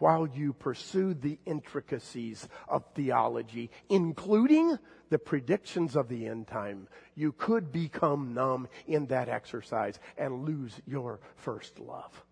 while 0.00 0.26
you 0.26 0.52
pursue 0.52 1.14
the 1.14 1.38
intricacies 1.46 2.48
of 2.68 2.84
theology, 2.94 3.70
including 3.88 4.78
the 5.10 5.18
predictions 5.18 5.96
of 5.96 6.08
the 6.08 6.26
end 6.26 6.46
time, 6.46 6.88
you 7.14 7.32
could 7.32 7.72
become 7.72 8.34
numb 8.34 8.68
in 8.86 9.06
that 9.06 9.28
exercise 9.28 9.98
and 10.16 10.44
lose 10.44 10.72
your 10.86 11.20
first 11.36 11.78
love. 11.78 12.24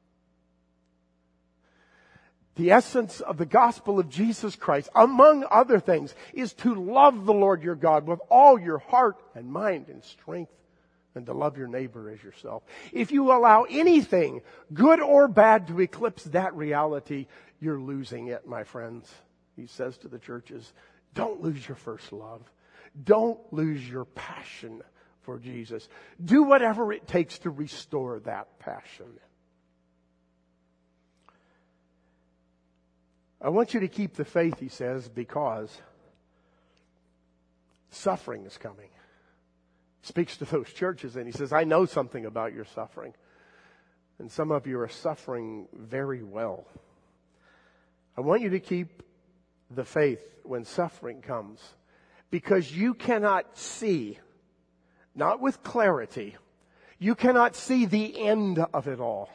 The 2.57 2.73
essence 2.73 3.21
of 3.21 3.37
the 3.37 3.47
gospel 3.47 4.01
of 4.01 4.09
Jesus 4.09 4.57
Christ, 4.57 4.89
among 4.95 5.45
other 5.49 5.79
things, 5.79 6.13
is 6.35 6.55
to 6.55 6.75
love 6.75 7.25
the 7.25 7.33
Lord 7.33 7.63
your 7.63 7.77
God 7.77 8.09
with 8.09 8.19
all 8.29 8.59
your 8.59 8.79
heart 8.79 9.17
and 9.37 9.53
mind 9.53 9.89
and 9.89 10.03
strength 10.03 10.51
and 11.15 11.27
to 11.27 11.33
love 11.33 11.57
your 11.57 11.69
neighbor 11.69 12.11
as 12.11 12.23
yourself. 12.23 12.63
If 12.93 13.13
you 13.13 13.33
allow 13.33 13.65
anything, 13.69 14.43
good 14.73 15.01
or 15.01 15.29
bad, 15.29 15.69
to 15.69 15.81
eclipse 15.81 16.25
that 16.25 16.55
reality, 16.55 17.27
you're 17.61 17.81
losing 17.81 18.29
it, 18.29 18.47
my 18.47 18.65
friends. 18.65 19.13
He 19.57 19.67
says 19.67 19.99
to 19.99 20.09
the 20.09 20.19
churches, 20.19 20.73
don't 21.15 21.43
lose 21.43 21.67
your 21.67 21.77
first 21.77 22.13
love. 22.13 22.43
Don't 23.05 23.41
lose 23.53 23.89
your 23.89 24.05
passion 24.05 24.83
for 25.23 25.39
Jesus. 25.39 25.89
Do 26.25 26.45
whatever 26.45 26.93
it 26.93 27.07
takes 27.07 27.39
to 27.41 27.51
restore 27.51 28.21
that 28.21 28.59
passion. 28.59 29.07
I 33.41 33.51
want 33.51 33.75
you 33.75 33.81
to 33.81 33.89
keep 33.89 34.15
the 34.15 34.25
faith, 34.25 34.59
he 34.59 34.69
says, 34.69 35.09
because 35.09 35.71
suffering 37.91 38.45
is 38.47 38.59
coming. 38.59 38.89
He 40.01 40.07
speaks 40.07 40.37
to 40.39 40.45
those 40.45 40.73
churches 40.73 41.17
and 41.17 41.27
he 41.27 41.33
says, 41.33 41.53
I 41.53 41.65
know 41.65 41.85
something 41.85 42.27
about 42.27 42.53
your 42.53 42.65
suffering. 42.65 43.15
And 44.19 44.31
some 44.31 44.51
of 44.51 44.67
you 44.67 44.81
are 44.81 44.89
suffering 44.89 45.69
very 45.73 46.23
well. 46.23 46.67
I 48.19 48.21
want 48.21 48.43
you 48.43 48.51
to 48.51 48.59
keep 48.59 49.05
the 49.71 49.85
faith 49.85 50.21
when 50.43 50.65
suffering 50.65 51.23
comes 51.23 51.61
because 52.33 52.73
you 52.73 52.95
cannot 52.95 53.57
see, 53.57 54.19
not 55.15 55.41
with 55.41 55.63
clarity, 55.63 56.35
you 56.99 57.15
cannot 57.15 57.55
see 57.55 57.85
the 57.85 58.21
end 58.21 58.59
of 58.75 58.89
it 58.89 58.99
all. 58.99 59.31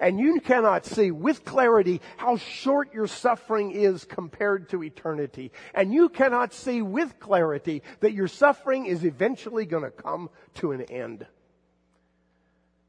And 0.00 0.18
you 0.18 0.40
cannot 0.40 0.84
see 0.84 1.12
with 1.12 1.44
clarity 1.44 2.00
how 2.16 2.36
short 2.36 2.92
your 2.92 3.06
suffering 3.06 3.70
is 3.70 4.04
compared 4.04 4.70
to 4.70 4.82
eternity. 4.82 5.52
And 5.72 5.94
you 5.94 6.08
cannot 6.08 6.52
see 6.52 6.82
with 6.82 7.20
clarity 7.20 7.84
that 8.00 8.12
your 8.12 8.26
suffering 8.26 8.86
is 8.86 9.04
eventually 9.04 9.66
going 9.66 9.84
to 9.84 9.92
come 9.92 10.30
to 10.54 10.72
an 10.72 10.80
end. 10.82 11.28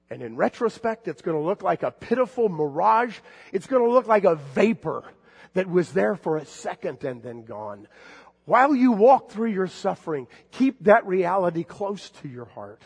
And 0.09 0.21
in 0.21 0.35
retrospect, 0.35 1.07
it's 1.07 1.21
going 1.21 1.37
to 1.37 1.43
look 1.43 1.63
like 1.63 1.83
a 1.83 1.91
pitiful 1.91 2.49
mirage. 2.49 3.17
It's 3.51 3.67
going 3.67 3.83
to 3.83 3.91
look 3.91 4.07
like 4.07 4.23
a 4.23 4.35
vapor 4.35 5.03
that 5.53 5.69
was 5.69 5.91
there 5.93 6.15
for 6.15 6.37
a 6.37 6.45
second 6.45 7.03
and 7.03 7.23
then 7.23 7.43
gone. 7.43 7.87
While 8.45 8.75
you 8.75 8.91
walk 8.91 9.31
through 9.31 9.51
your 9.51 9.67
suffering, 9.67 10.27
keep 10.51 10.83
that 10.83 11.07
reality 11.07 11.63
close 11.63 12.11
to 12.21 12.27
your 12.27 12.45
heart. 12.45 12.81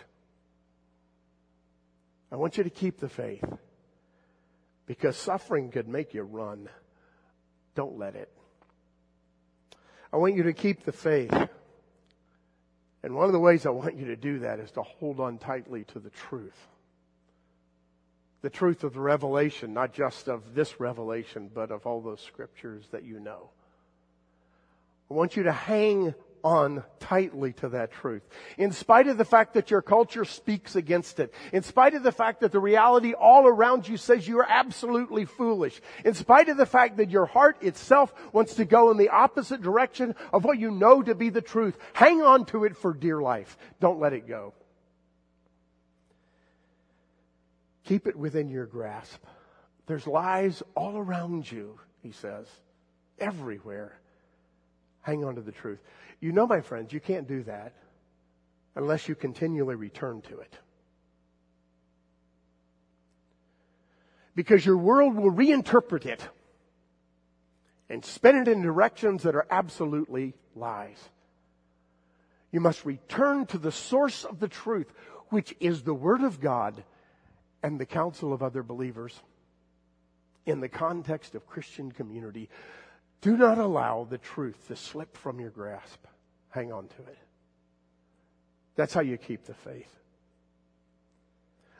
I 2.32 2.38
want 2.38 2.58
you 2.58 2.64
to 2.64 2.70
keep 2.70 3.00
the 3.00 3.10
faith 3.10 3.44
because 4.86 5.18
suffering 5.18 5.72
could 5.72 5.88
make 5.88 6.14
you 6.14 6.22
run. 6.24 6.70
Don't 7.76 7.98
let 7.98 8.16
it. 8.16 8.32
I 10.14 10.18
want 10.18 10.36
you 10.36 10.44
to 10.44 10.54
keep 10.54 10.86
the 10.86 10.92
faith. 10.92 11.34
And 13.04 13.16
one 13.16 13.26
of 13.26 13.34
the 13.34 13.40
ways 13.40 13.66
I 13.66 13.70
want 13.70 13.98
you 13.98 14.06
to 14.06 14.16
do 14.16 14.40
that 14.40 14.60
is 14.60 14.72
to 14.72 14.84
hold 14.84 15.20
on 15.20 15.38
tightly 15.38 15.84
to 15.86 16.00
the 16.00 16.10
truth. 16.10 16.68
The 18.42 18.50
truth 18.50 18.84
of 18.84 18.94
the 18.94 19.02
revelation, 19.02 19.74
not 19.74 19.94
just 19.94 20.30
of 20.30 20.56
this 20.56 20.80
revelation, 20.80 21.50
but 21.54 21.72
of 21.72 21.86
all 21.86 22.02
those 22.02 22.22
scriptures 22.22 22.86
that 22.92 23.04
you 23.04 23.20
know. 23.20 23.50
I 25.12 25.14
want 25.14 25.36
you 25.36 25.44
to 25.44 25.52
hang 25.52 26.14
on 26.44 26.84
tightly 27.00 27.54
to 27.54 27.70
that 27.70 27.92
truth. 27.92 28.22
In 28.58 28.72
spite 28.72 29.08
of 29.08 29.18
the 29.18 29.26
fact 29.26 29.56
that 29.56 29.72
your 29.72 29.82
culture 29.82 30.26
speaks 30.26 30.76
against 30.76 31.20
it, 31.20 31.34
in 31.52 31.64
spite 31.64 31.94
of 31.96 32.04
the 32.04 32.12
fact 32.12 32.42
that 32.42 32.52
the 32.52 32.60
reality 32.60 33.14
all 33.14 33.48
around 33.48 33.88
you 33.88 33.98
says 33.98 34.28
you 34.28 34.40
are 34.40 34.48
absolutely 34.48 35.26
foolish, 35.26 35.82
in 36.06 36.14
spite 36.14 36.50
of 36.50 36.58
the 36.58 36.66
fact 36.66 36.98
that 36.98 37.10
your 37.10 37.26
heart 37.26 37.62
itself 37.62 38.14
wants 38.32 38.56
to 38.56 38.66
go 38.66 38.92
in 38.92 38.98
the 38.98 39.10
opposite 39.10 39.62
direction 39.62 40.16
of 40.32 40.46
what 40.46 40.60
you 40.60 40.72
know 40.72 41.02
to 41.02 41.16
be 41.16 41.30
the 41.30 41.42
truth, 41.42 41.78
hang 41.94 42.22
on 42.22 42.46
to 42.46 42.64
it 42.64 42.78
for 42.78 42.94
dear 42.94 43.22
life. 43.22 43.58
Don't 43.80 44.00
let 44.00 44.14
it 44.14 44.28
go. 44.28 44.54
Keep 47.90 48.06
it 48.06 48.16
within 48.16 48.50
your 48.50 48.68
grasp. 48.68 49.20
There's 49.88 50.06
lies 50.06 50.62
all 50.76 50.96
around 50.96 51.52
you, 51.52 51.80
he 52.04 52.12
says, 52.12 52.46
everywhere 53.18 54.00
hang 55.02 55.26
on 55.26 55.34
to 55.34 55.42
the 55.42 55.52
truth. 55.52 55.80
You 56.20 56.32
know, 56.32 56.46
my 56.46 56.62
friends, 56.62 56.94
you 56.94 57.00
can't 57.00 57.28
do 57.28 57.42
that 57.44 57.74
unless 58.76 59.10
you 59.10 59.16
continually 59.16 59.74
return 59.74 60.22
to 60.30 60.38
it. 60.38 60.56
Because 64.36 64.64
your 64.64 64.78
world 64.78 65.16
will 65.16 65.32
reinterpret 65.32 66.06
it 66.06 66.22
and 67.90 68.06
spin 68.06 68.36
it 68.36 68.48
in 68.48 68.62
directions 68.62 69.24
that 69.24 69.36
are 69.36 69.48
absolutely 69.50 70.36
lies. 70.56 71.00
You 72.52 72.60
must 72.60 72.86
return 72.86 73.48
to 73.48 73.58
the 73.58 73.72
source 73.72 74.26
of 74.26 74.40
the 74.40 74.48
truth, 74.48 74.94
which 75.30 75.56
is 75.60 75.82
the 75.82 75.96
Word 75.96 76.22
of 76.22 76.40
God 76.40 76.84
and 77.64 77.80
the 77.80 77.86
counsel 77.86 78.34
of 78.34 78.42
other 78.42 78.64
believers 78.64 79.20
in 80.46 80.62
the 80.62 80.70
context 80.70 81.36
of 81.36 81.48
Christian 81.48 81.92
community 81.92 82.50
do 83.22 83.36
not 83.36 83.58
allow 83.58 84.08
the 84.10 84.18
truth 84.18 84.68
to 84.68 84.76
slip 84.76 85.18
from 85.18 85.40
your 85.40 85.50
grasp. 85.50 86.06
Hang 86.50 86.72
on 86.72 86.88
to 86.88 87.02
it. 87.04 87.18
That's 88.76 88.94
how 88.94 89.02
you 89.02 89.18
keep 89.18 89.46
the 89.46 89.54
faith. 89.54 89.94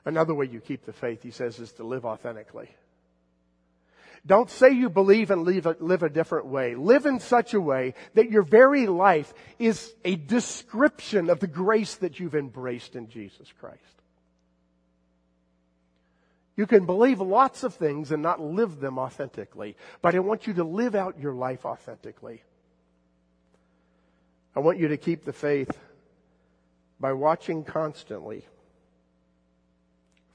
Another 0.06 0.34
way 0.34 0.48
you 0.48 0.60
keep 0.60 0.86
the 0.86 0.94
faith, 0.94 1.24
he 1.24 1.32
says, 1.32 1.60
is 1.60 1.72
to 1.74 1.84
live 1.84 2.06
authentically. 2.06 2.70
Don't 4.26 4.50
say 4.50 4.72
you 4.72 4.90
believe 4.90 5.32
and 5.32 5.44
live 5.44 5.66
a, 5.66 5.78
live 5.80 6.04
a 6.04 6.10
different 6.10 6.48
way. 6.48 6.76
Live 6.76 7.06
in 7.06 7.20
such 7.20 7.54
a 7.54 7.62
way 7.62 7.94
that 8.16 8.30
your 8.30 8.44
very 8.44 8.86
life 8.86 9.34
is 9.58 9.94
a 10.04 10.16
description 10.16 11.30
of 11.30 11.40
the 11.40 11.48
grace 11.48 11.96
that 11.96 12.20
you've 12.20 12.36
embraced 12.36 12.96
in 12.96 13.08
Jesus 13.08 13.48
Christ. 13.60 13.99
You 16.60 16.68
can 16.68 16.86
believe 16.86 17.22
lots 17.22 17.64
of 17.64 17.76
things 17.76 18.12
and 18.12 18.22
not 18.22 18.42
live 18.42 18.82
them 18.82 19.00
authentically, 19.00 19.78
but 20.02 20.14
I 20.14 20.20
want 20.20 20.46
you 20.46 20.54
to 20.56 20.66
live 20.66 20.94
out 20.94 21.18
your 21.18 21.32
life 21.32 21.66
authentically. 21.66 22.44
I 24.54 24.60
want 24.60 24.78
you 24.78 24.90
to 24.90 24.98
keep 24.98 25.24
the 25.24 25.32
faith 25.32 25.72
by 27.00 27.14
watching 27.14 27.64
constantly 27.64 28.44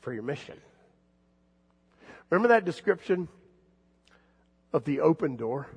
for 0.01 0.14
your 0.14 0.22
mission. 0.22 0.57
Remember 2.30 2.49
that 2.49 2.64
description 2.64 3.28
of 4.72 4.84
the 4.84 5.01
open 5.01 5.36
door? 5.36 5.68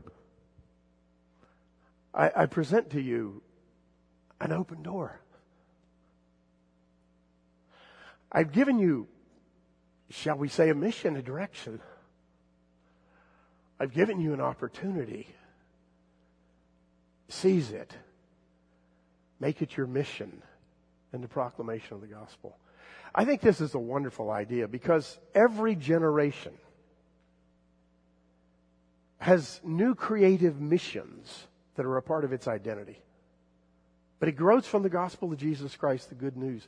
I, 2.13 2.32
I 2.34 2.45
present 2.45 2.91
to 2.91 3.01
you 3.01 3.41
an 4.39 4.53
open 4.53 4.82
door. 4.82 5.19
I've 8.32 8.53
given 8.53 8.80
you 8.80 9.09
shall 10.10 10.38
we 10.38 10.47
say, 10.47 10.70
a 10.70 10.76
mission, 10.76 11.16
a 11.16 11.22
direction. 11.22 11.80
I've 13.80 13.93
given 13.93 14.20
you 14.20 14.34
an 14.34 14.41
opportunity. 14.41 15.28
Seize 17.30 17.72
it. 17.72 17.93
Make 19.39 19.62
it 19.62 19.78
your 19.78 19.88
mission 19.88 20.41
and 21.14 21.24
the 21.24 21.28
proclamation 21.28 21.93
of 21.95 22.01
the 22.01 22.08
gospel. 22.08 22.58
I 23.14 23.26
think 23.26 23.41
this 23.41 23.62
is 23.62 23.74
a 23.74 23.80
wonderful 23.80 24.32
idea 24.32 24.68
because 24.68 25.18
every 25.34 25.76
generation 25.76 26.53
has 29.20 29.60
new 29.64 29.95
creative 29.95 30.62
missions 30.62 31.47
that 31.76 31.86
are 31.86 31.97
a 31.97 32.01
part 32.01 32.24
of 32.24 32.34
its 32.34 32.47
identity. 32.47 33.01
But 34.20 34.30
it 34.30 34.34
grows 34.34 34.66
from 34.66 34.84
the 34.84 34.89
gospel 34.89 35.32
of 35.32 35.38
Jesus 35.38 35.76
Christ, 35.76 36.10
the 36.10 36.16
good 36.16 36.38
news 36.38 36.68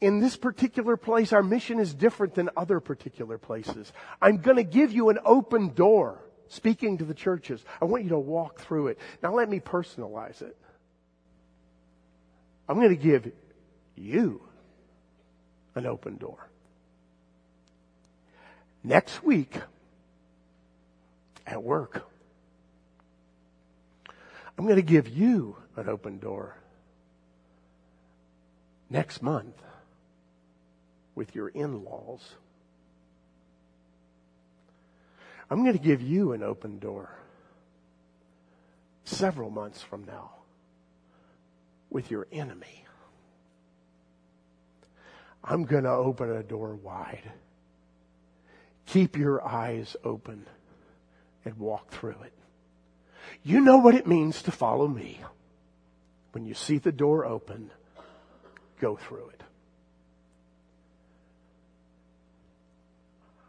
in 0.00 0.20
this 0.20 0.36
particular 0.36 0.96
place, 0.96 1.32
our 1.32 1.42
mission 1.42 1.80
is 1.80 1.92
different 1.92 2.34
than 2.34 2.50
other 2.56 2.80
particular 2.80 3.38
places. 3.38 3.92
I'm 4.22 4.38
going 4.38 4.56
to 4.56 4.64
give 4.64 4.92
you 4.92 5.08
an 5.08 5.18
open 5.24 5.74
door 5.74 6.22
speaking 6.48 6.98
to 6.98 7.04
the 7.04 7.14
churches. 7.14 7.64
I 7.80 7.84
want 7.84 8.04
you 8.04 8.10
to 8.10 8.18
walk 8.18 8.60
through 8.60 8.88
it. 8.88 8.98
Now 9.22 9.34
let 9.34 9.48
me 9.48 9.60
personalize 9.60 10.40
it. 10.40 10.56
I'm 12.68 12.76
going 12.76 12.90
to 12.90 12.96
give 12.96 13.32
you 13.96 14.42
an 15.74 15.86
open 15.86 16.16
door. 16.16 16.48
Next 18.84 19.24
week 19.24 19.56
at 21.46 21.62
work, 21.62 22.06
I'm 24.56 24.64
going 24.64 24.76
to 24.76 24.82
give 24.82 25.08
you 25.08 25.56
an 25.76 25.88
open 25.88 26.18
door. 26.18 26.56
Next 28.90 29.22
month 29.22 29.54
with 31.18 31.34
your 31.34 31.48
in-laws. 31.48 32.22
I'm 35.50 35.64
going 35.64 35.76
to 35.76 35.82
give 35.82 36.00
you 36.00 36.32
an 36.32 36.44
open 36.44 36.78
door 36.78 37.10
several 39.02 39.50
months 39.50 39.82
from 39.82 40.04
now 40.04 40.30
with 41.90 42.12
your 42.12 42.28
enemy. 42.30 42.84
I'm 45.42 45.64
going 45.64 45.82
to 45.82 45.90
open 45.90 46.30
a 46.30 46.44
door 46.44 46.76
wide. 46.76 47.32
Keep 48.86 49.16
your 49.16 49.44
eyes 49.44 49.96
open 50.04 50.46
and 51.44 51.58
walk 51.58 51.90
through 51.90 52.22
it. 52.22 52.32
You 53.42 53.60
know 53.60 53.78
what 53.78 53.96
it 53.96 54.06
means 54.06 54.40
to 54.42 54.52
follow 54.52 54.86
me. 54.86 55.18
When 56.30 56.44
you 56.44 56.54
see 56.54 56.78
the 56.78 56.92
door 56.92 57.26
open, 57.26 57.72
go 58.80 58.94
through 58.94 59.30
it. 59.30 59.42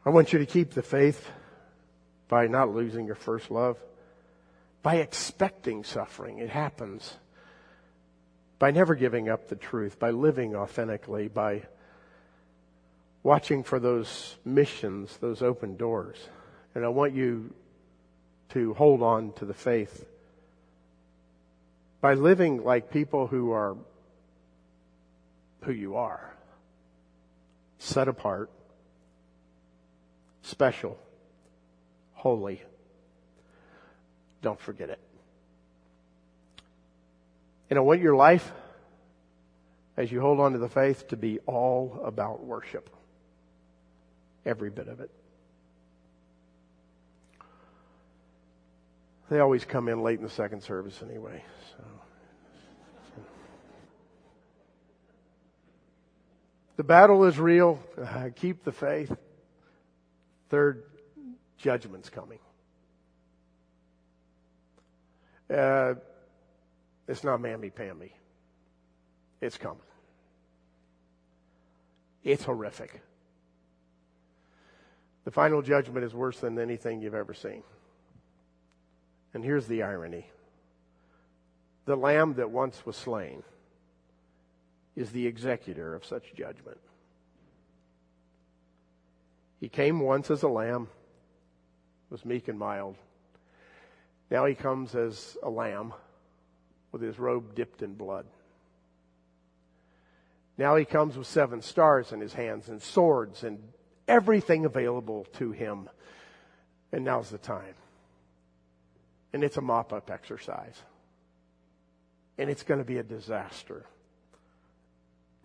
I 0.10 0.12
want 0.12 0.34
you 0.34 0.40
to 0.40 0.48
keep 0.48 0.72
the 0.72 0.82
faith 0.82 1.30
by 2.30 2.48
not 2.48 2.74
losing 2.74 3.06
your 3.06 3.14
first 3.14 3.52
love, 3.52 3.78
by 4.82 4.96
expecting 4.96 5.84
suffering. 5.84 6.40
It 6.40 6.50
happens. 6.50 7.18
By 8.58 8.72
never 8.72 8.96
giving 8.96 9.30
up 9.30 9.50
the 9.50 9.56
truth, 9.56 10.00
by 10.00 10.10
living 10.10 10.56
authentically, 10.56 11.28
by 11.28 11.62
watching 13.22 13.62
for 13.62 13.80
those 13.80 14.38
missions, 14.44 15.16
those 15.18 15.44
open 15.44 15.78
doors. 15.78 16.18
And 16.74 16.84
I 16.84 16.88
want 16.88 17.14
you 17.14 17.54
to 18.54 18.74
hold 18.74 19.04
on 19.04 19.34
to 19.34 19.46
the 19.46 19.54
faith 19.54 20.08
by 22.02 22.16
living 22.16 22.64
like 22.64 22.90
people 22.90 23.28
who 23.28 23.52
are 23.52 23.78
who 25.66 25.72
you 25.72 25.98
are, 25.98 26.34
set 27.78 28.08
apart, 28.08 28.50
special, 30.50 30.98
holy. 32.14 32.62
Don't 34.42 34.60
forget 34.60 34.90
it. 34.90 35.00
And 37.70 37.78
I 37.78 37.82
want 37.82 38.02
your 38.02 38.16
life, 38.16 38.52
as 39.96 40.12
you 40.12 40.22
hold 40.22 40.40
on 40.40 40.54
to 40.54 40.58
the 40.58 40.70
faith, 40.70 41.08
to 41.10 41.18
be 41.18 41.40
all 41.46 42.02
about 42.04 42.44
worship. 42.44 42.90
Every 44.46 44.70
bit 44.70 44.88
of 44.88 45.00
it. 45.00 45.12
They 49.30 49.40
always 49.40 49.64
come 49.64 49.90
in 49.90 50.02
late 50.02 50.18
in 50.18 50.24
the 50.24 50.32
second 50.32 50.64
service 50.64 51.00
anyway, 51.08 51.44
so. 51.78 51.84
The 56.78 56.84
battle 56.84 57.26
is 57.26 57.38
real. 57.38 57.78
Uh, 58.02 58.30
keep 58.34 58.64
the 58.64 58.72
faith. 58.72 59.16
Third, 60.50 60.84
judgment's 61.58 62.10
coming. 62.10 62.40
Uh, 65.50 65.96
it's 67.08 67.24
not 67.24 67.42
mammy 67.42 67.70
pammy. 67.70 68.12
It's 69.42 69.58
coming. 69.58 69.82
It's 72.24 72.44
horrific. 72.44 73.02
The 75.24 75.32
final 75.32 75.62
judgment 75.62 76.06
is 76.06 76.14
worse 76.14 76.40
than 76.40 76.60
anything 76.60 77.02
you've 77.02 77.16
ever 77.16 77.34
seen. 77.34 77.64
And 79.34 79.44
here's 79.44 79.68
the 79.68 79.84
irony 79.84 80.26
the 81.86 81.96
lamb 81.96 82.36
that 82.36 82.52
once 82.52 82.86
was 82.86 82.96
slain 82.96 83.42
is 84.96 85.12
the 85.12 85.26
executor 85.26 85.96
of 85.96 86.06
such 86.06 86.36
judgment. 86.36 86.78
He 89.60 89.70
came 89.70 90.00
once 90.00 90.32
as 90.32 90.44
a 90.44 90.48
lamb, 90.48 90.88
was 92.10 92.26
meek 92.26 92.48
and 92.48 92.58
mild. 92.58 92.96
Now 94.32 94.46
he 94.46 94.56
comes 94.56 94.96
as 94.96 95.38
a 95.44 95.50
lamb 95.50 95.94
with 96.92 97.02
his 97.02 97.20
robe 97.20 97.56
dipped 97.56 97.82
in 97.82 97.96
blood. 97.96 98.26
Now 100.58 100.76
he 100.76 100.86
comes 100.86 101.18
with 101.18 101.28
seven 101.28 101.62
stars 101.62 102.12
in 102.12 102.20
his 102.20 102.34
hands 102.34 102.68
and 102.68 102.82
swords 102.82 103.44
and 103.44 103.60
everything 104.08 104.66
available 104.66 105.26
to 105.38 105.52
him. 105.52 105.90
And 106.92 107.06
now's 107.06 107.30
the 107.30 107.38
time. 107.38 107.76
And 109.32 109.44
it's 109.44 109.58
a 109.58 109.62
mop 109.62 109.94
up 109.94 110.10
exercise. 110.10 110.82
And 112.38 112.50
it's 112.50 112.64
going 112.64 112.80
to 112.80 112.86
be 112.86 112.98
a 112.98 113.04
disaster 113.04 113.86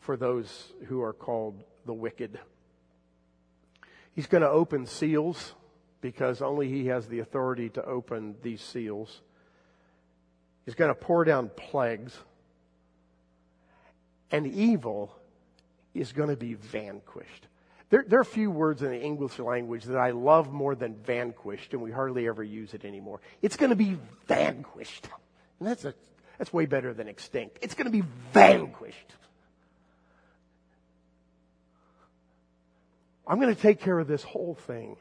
for 0.00 0.16
those 0.16 0.72
who 0.86 1.02
are 1.02 1.12
called 1.12 1.62
the 1.86 1.94
wicked. 1.94 2.38
He's 4.14 4.26
going 4.26 4.42
to 4.42 4.48
open 4.48 4.86
seals 4.86 5.54
because 6.00 6.42
only 6.42 6.68
he 6.68 6.86
has 6.86 7.06
the 7.06 7.20
authority 7.20 7.68
to 7.70 7.84
open 7.84 8.36
these 8.42 8.60
seals. 8.60 9.22
He's 10.64 10.74
going 10.74 10.90
to 10.90 10.94
pour 10.94 11.24
down 11.24 11.50
plagues. 11.56 12.16
And 14.30 14.46
evil 14.46 15.14
is 15.94 16.12
going 16.12 16.28
to 16.28 16.36
be 16.36 16.54
vanquished. 16.54 17.46
There, 17.90 18.04
there, 18.06 18.18
are 18.18 18.22
a 18.22 18.26
few 18.26 18.50
words 18.50 18.82
in 18.82 18.90
the 18.90 19.00
English 19.00 19.38
language 19.38 19.84
that 19.84 19.96
I 19.96 20.10
love 20.10 20.52
more 20.52 20.74
than 20.74 20.96
vanquished, 20.96 21.72
and 21.72 21.82
we 21.82 21.90
hardly 21.92 22.26
ever 22.26 22.42
use 22.42 22.74
it 22.74 22.84
anymore. 22.84 23.20
It's 23.42 23.56
going 23.56 23.70
to 23.70 23.76
be 23.76 23.98
vanquished. 24.26 25.08
And 25.60 25.68
that's, 25.68 25.84
a, 25.84 25.94
that's 26.38 26.52
way 26.52 26.66
better 26.66 26.92
than 26.92 27.08
extinct. 27.08 27.58
It's 27.62 27.74
going 27.74 27.86
to 27.86 27.92
be 27.92 28.04
vanquished. 28.32 29.14
I'm 33.26 33.40
going 33.40 33.54
to 33.54 33.60
take 33.60 33.80
care 33.80 33.98
of 33.98 34.06
this 34.06 34.22
whole 34.22 34.54
thing. 34.54 34.96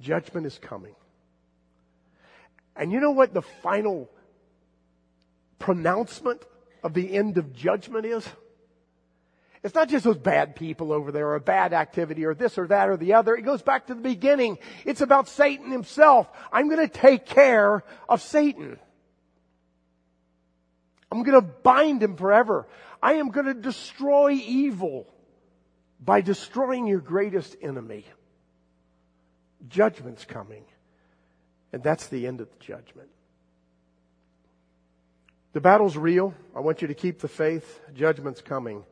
Judgment 0.00 0.46
is 0.46 0.58
coming. 0.58 0.94
And 2.76 2.92
you 2.92 3.00
know 3.00 3.10
what 3.10 3.34
the 3.34 3.42
final 3.42 4.08
pronouncement 5.58 6.42
of 6.82 6.94
the 6.94 7.12
end 7.12 7.36
of 7.36 7.52
judgment 7.52 8.06
is? 8.06 8.26
It's 9.62 9.74
not 9.74 9.88
just 9.88 10.04
those 10.04 10.16
bad 10.16 10.54
people 10.54 10.92
over 10.92 11.10
there 11.10 11.26
or 11.28 11.34
a 11.34 11.40
bad 11.40 11.72
activity 11.72 12.24
or 12.24 12.32
this 12.32 12.56
or 12.58 12.68
that 12.68 12.88
or 12.88 12.96
the 12.96 13.14
other. 13.14 13.34
It 13.34 13.42
goes 13.42 13.60
back 13.60 13.88
to 13.88 13.94
the 13.94 14.00
beginning. 14.00 14.58
It's 14.84 15.00
about 15.00 15.28
Satan 15.28 15.72
himself. 15.72 16.28
I'm 16.52 16.68
going 16.68 16.88
to 16.88 16.92
take 16.92 17.26
care 17.26 17.82
of 18.08 18.22
Satan. 18.22 18.78
I'm 21.10 21.24
going 21.24 21.40
to 21.40 21.46
bind 21.46 22.02
him 22.02 22.16
forever. 22.16 22.68
I 23.02 23.14
am 23.14 23.30
going 23.30 23.46
to 23.46 23.54
destroy 23.54 24.32
evil 24.32 25.12
by 26.00 26.20
destroying 26.20 26.86
your 26.86 27.00
greatest 27.00 27.56
enemy. 27.60 28.04
Judgment's 29.68 30.24
coming. 30.24 30.64
And 31.72 31.82
that's 31.82 32.06
the 32.06 32.26
end 32.26 32.40
of 32.40 32.48
the 32.50 32.64
judgment. 32.64 33.08
The 35.52 35.60
battle's 35.60 35.96
real. 35.96 36.34
I 36.54 36.60
want 36.60 36.82
you 36.82 36.88
to 36.88 36.94
keep 36.94 37.20
the 37.20 37.28
faith. 37.28 37.80
Judgment's 37.94 38.40
coming. 38.40 38.84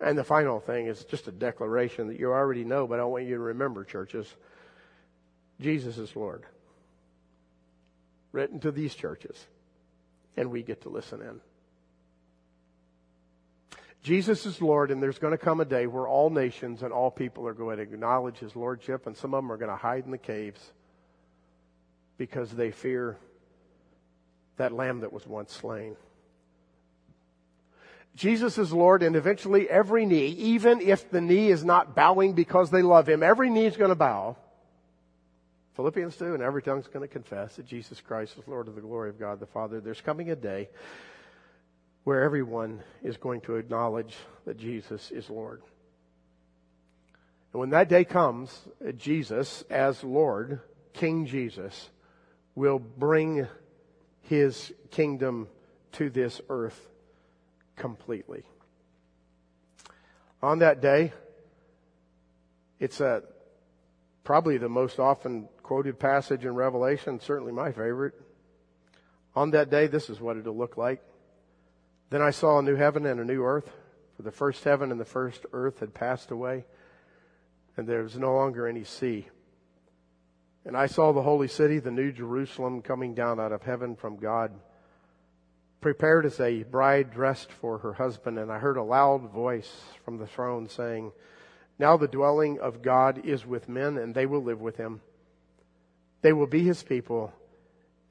And 0.00 0.16
the 0.16 0.24
final 0.24 0.60
thing 0.60 0.86
is 0.86 1.04
just 1.04 1.28
a 1.28 1.32
declaration 1.32 2.08
that 2.08 2.18
you 2.18 2.32
already 2.32 2.64
know, 2.64 2.86
but 2.86 3.00
I 3.00 3.04
want 3.04 3.24
you 3.24 3.34
to 3.34 3.40
remember, 3.40 3.84
churches. 3.84 4.26
Jesus 5.60 5.98
is 5.98 6.14
Lord. 6.16 6.44
Written 8.32 8.60
to 8.60 8.70
these 8.70 8.94
churches. 8.94 9.46
And 10.36 10.50
we 10.50 10.62
get 10.62 10.82
to 10.82 10.88
listen 10.88 11.20
in. 11.20 11.40
Jesus 14.02 14.46
is 14.46 14.62
Lord, 14.62 14.90
and 14.90 15.02
there's 15.02 15.18
going 15.18 15.32
to 15.32 15.38
come 15.38 15.60
a 15.60 15.64
day 15.64 15.86
where 15.86 16.08
all 16.08 16.30
nations 16.30 16.82
and 16.82 16.92
all 16.92 17.10
people 17.10 17.46
are 17.46 17.52
going 17.52 17.76
to 17.76 17.82
acknowledge 17.82 18.38
His 18.38 18.56
Lordship, 18.56 19.06
and 19.06 19.16
some 19.16 19.34
of 19.34 19.42
them 19.42 19.52
are 19.52 19.58
going 19.58 19.70
to 19.70 19.76
hide 19.76 20.04
in 20.04 20.10
the 20.10 20.18
caves 20.18 20.60
because 22.16 22.50
they 22.50 22.70
fear 22.70 23.18
that 24.56 24.72
lamb 24.72 25.00
that 25.00 25.12
was 25.12 25.26
once 25.26 25.52
slain. 25.52 25.96
Jesus 28.16 28.58
is 28.58 28.72
Lord, 28.72 29.02
and 29.02 29.16
eventually 29.16 29.68
every 29.68 30.06
knee, 30.06 30.28
even 30.28 30.80
if 30.80 31.10
the 31.10 31.20
knee 31.20 31.50
is 31.50 31.62
not 31.62 31.94
bowing 31.94 32.32
because 32.32 32.70
they 32.70 32.82
love 32.82 33.08
Him, 33.08 33.22
every 33.22 33.50
knee 33.50 33.66
is 33.66 33.76
going 33.76 33.90
to 33.90 33.94
bow. 33.94 34.36
Philippians 35.76 36.16
2, 36.16 36.34
and 36.34 36.42
every 36.42 36.62
tongue 36.62 36.80
is 36.80 36.88
going 36.88 37.06
to 37.06 37.12
confess 37.12 37.56
that 37.56 37.66
Jesus 37.66 38.00
Christ 38.00 38.36
is 38.38 38.48
Lord 38.48 38.66
of 38.66 38.74
the 38.74 38.80
glory 38.80 39.10
of 39.10 39.18
God 39.18 39.40
the 39.40 39.46
Father. 39.46 39.80
There's 39.80 40.00
coming 40.00 40.30
a 40.30 40.36
day 40.36 40.68
where 42.04 42.22
everyone 42.22 42.82
is 43.02 43.16
going 43.16 43.40
to 43.42 43.56
acknowledge 43.56 44.16
that 44.46 44.58
Jesus 44.58 45.10
is 45.10 45.28
Lord. 45.28 45.62
And 47.52 47.60
when 47.60 47.70
that 47.70 47.88
day 47.88 48.04
comes, 48.04 48.56
Jesus, 48.96 49.64
as 49.68 50.02
Lord, 50.04 50.60
King 50.92 51.26
Jesus, 51.26 51.90
will 52.54 52.78
bring 52.78 53.46
his 54.22 54.72
kingdom 54.90 55.48
to 55.92 56.10
this 56.10 56.40
earth 56.48 56.80
completely. 57.76 58.44
On 60.42 60.60
that 60.60 60.80
day, 60.80 61.12
it's 62.78 63.00
a, 63.00 63.22
probably 64.24 64.56
the 64.56 64.68
most 64.68 64.98
often 64.98 65.48
quoted 65.62 65.98
passage 65.98 66.44
in 66.44 66.54
Revelation, 66.54 67.20
certainly 67.20 67.52
my 67.52 67.72
favorite. 67.72 68.14
On 69.34 69.50
that 69.50 69.70
day, 69.70 69.86
this 69.86 70.08
is 70.08 70.20
what 70.20 70.36
it'll 70.36 70.56
look 70.56 70.76
like. 70.76 71.02
Then 72.10 72.22
I 72.22 72.30
saw 72.30 72.58
a 72.58 72.62
new 72.62 72.74
heaven 72.74 73.06
and 73.06 73.20
a 73.20 73.24
new 73.24 73.44
earth, 73.44 73.70
for 74.16 74.22
the 74.22 74.32
first 74.32 74.64
heaven 74.64 74.90
and 74.90 75.00
the 75.00 75.04
first 75.04 75.46
earth 75.52 75.78
had 75.78 75.94
passed 75.94 76.32
away, 76.32 76.64
and 77.76 77.86
there 77.86 78.02
was 78.02 78.18
no 78.18 78.34
longer 78.34 78.66
any 78.66 78.84
sea. 78.84 79.28
And 80.64 80.76
I 80.76 80.86
saw 80.86 81.12
the 81.12 81.22
holy 81.22 81.48
city, 81.48 81.78
the 81.78 81.92
new 81.92 82.12
Jerusalem, 82.12 82.82
coming 82.82 83.14
down 83.14 83.40
out 83.40 83.52
of 83.52 83.62
heaven 83.62 83.94
from 83.94 84.16
God, 84.16 84.52
prepared 85.80 86.26
as 86.26 86.38
a 86.40 86.64
bride 86.64 87.12
dressed 87.12 87.50
for 87.50 87.78
her 87.78 87.94
husband. 87.94 88.38
And 88.38 88.52
I 88.52 88.58
heard 88.58 88.76
a 88.76 88.82
loud 88.82 89.30
voice 89.30 89.72
from 90.04 90.18
the 90.18 90.26
throne 90.26 90.68
saying, 90.68 91.12
Now 91.78 91.96
the 91.96 92.08
dwelling 92.08 92.58
of 92.58 92.82
God 92.82 93.24
is 93.24 93.46
with 93.46 93.68
men, 93.68 93.96
and 93.96 94.14
they 94.14 94.26
will 94.26 94.42
live 94.42 94.60
with 94.60 94.76
him. 94.76 95.00
They 96.22 96.32
will 96.32 96.48
be 96.48 96.64
his 96.64 96.82
people, 96.82 97.32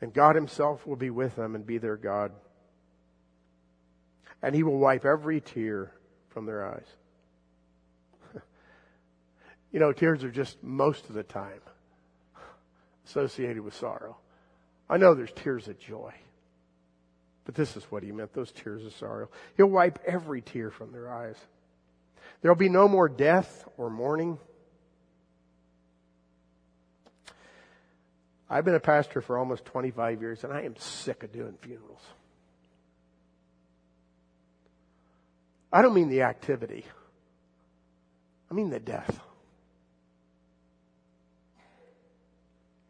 and 0.02 0.14
God 0.14 0.36
himself 0.36 0.88
will 0.88 0.96
be 0.96 1.12
with 1.12 1.36
them 1.36 1.54
and 1.54 1.68
be 1.68 1.78
their 1.78 1.98
God. 1.98 2.32
And 4.42 4.56
he 4.56 4.64
will 4.64 4.78
wipe 4.78 5.06
every 5.06 5.42
tear 5.42 5.92
from 6.30 6.46
their 6.46 6.66
eyes. 6.66 6.86
you 9.72 9.80
know, 9.80 9.92
tears 9.92 10.24
are 10.24 10.32
just 10.32 10.62
most 10.64 11.10
of 11.10 11.16
the 11.16 11.24
time 11.24 11.62
associated 13.06 13.62
with 13.62 13.76
sorrow. 13.76 14.18
I 14.90 14.98
know 14.98 15.14
there's 15.14 15.32
tears 15.32 15.68
of 15.68 15.80
joy. 15.80 16.14
But 17.46 17.56
this 17.56 17.76
is 17.76 17.84
what 17.86 18.04
he 18.04 18.12
meant, 18.12 18.34
those 18.34 18.52
tears 18.52 18.86
of 18.86 18.94
sorrow. 18.94 19.30
He'll 19.58 19.68
wipe 19.68 20.00
every 20.06 20.42
tear 20.42 20.70
from 20.70 20.92
their 20.92 21.12
eyes. 21.12 21.36
There'll 22.42 22.56
be 22.56 22.70
no 22.70 22.88
more 22.88 23.10
death 23.10 23.68
or 23.78 23.90
mourning 23.90 24.38
I've 28.50 28.66
been 28.66 28.76
a 28.76 28.80
pastor 28.80 29.22
for 29.22 29.38
almost 29.38 29.64
25 29.66 30.22
years 30.22 30.44
and 30.44 30.52
I 30.52 30.62
am 30.62 30.76
sick 30.78 31.24
of 31.24 31.32
doing 31.32 31.56
funerals. 31.62 32.02
I 35.72 35.82
don't 35.82 35.94
mean 35.94 36.10
the 36.10 36.24
activity. 36.24 36.86
I 38.50 38.54
mean 38.54 38.70
the 38.70 38.80
death. 38.80 39.20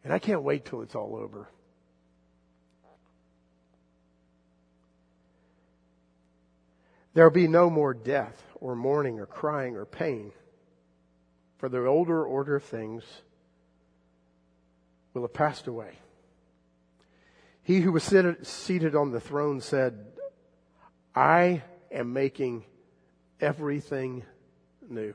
And 0.02 0.12
I 0.12 0.18
can't 0.18 0.42
wait 0.42 0.64
till 0.64 0.80
it's 0.80 0.94
all 0.94 1.14
over. 1.14 1.48
There'll 7.12 7.30
be 7.30 7.48
no 7.48 7.68
more 7.68 7.92
death 7.92 8.42
or 8.54 8.74
mourning 8.74 9.18
or 9.18 9.26
crying 9.26 9.76
or 9.76 9.84
pain. 9.84 10.32
For 11.58 11.68
the 11.68 11.84
older 11.84 12.24
order 12.24 12.56
of 12.56 12.64
things 12.64 13.04
will 15.12 15.22
have 15.22 15.34
passed 15.34 15.66
away. 15.66 15.98
He 17.62 17.80
who 17.80 17.92
was 17.92 18.04
seated 18.04 18.94
on 18.94 19.10
the 19.10 19.20
throne 19.20 19.60
said, 19.60 20.06
I 21.14 21.62
am 21.92 22.12
making 22.12 22.64
everything 23.40 24.24
new. 24.88 25.14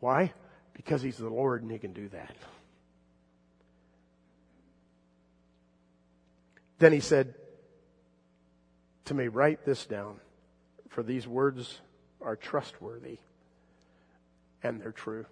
Why? 0.00 0.32
Because 0.74 1.02
he's 1.02 1.16
the 1.16 1.28
Lord 1.28 1.62
and 1.62 1.70
he 1.70 1.78
can 1.78 1.92
do 1.92 2.08
that. 2.08 2.34
Then 6.78 6.92
he 6.92 7.00
said 7.00 7.34
to 9.06 9.14
me, 9.14 9.28
Write 9.28 9.64
this 9.64 9.86
down, 9.86 10.20
for 10.88 11.02
these 11.02 11.26
words 11.26 11.80
are 12.20 12.36
trustworthy 12.36 13.18
and 14.62 14.80
they're 14.80 14.92
true. 14.92 15.26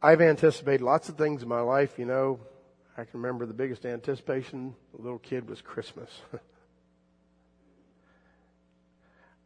I've 0.00 0.20
anticipated 0.20 0.82
lots 0.82 1.08
of 1.08 1.16
things 1.16 1.42
in 1.42 1.48
my 1.48 1.60
life, 1.60 1.98
you 1.98 2.04
know. 2.04 2.38
I 2.96 3.04
can 3.04 3.20
remember 3.20 3.46
the 3.46 3.54
biggest 3.54 3.84
anticipation, 3.84 4.74
a 4.96 5.02
little 5.02 5.18
kid, 5.18 5.48
was 5.48 5.60
Christmas. 5.60 6.10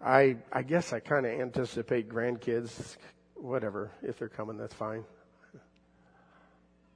I 0.04 0.36
I 0.52 0.62
guess 0.62 0.92
I 0.92 1.00
kind 1.00 1.26
of 1.26 1.32
anticipate 1.40 2.08
grandkids, 2.08 2.96
whatever. 3.34 3.90
If 4.02 4.18
they're 4.18 4.28
coming, 4.28 4.58
that's 4.58 4.74
fine. 4.74 5.04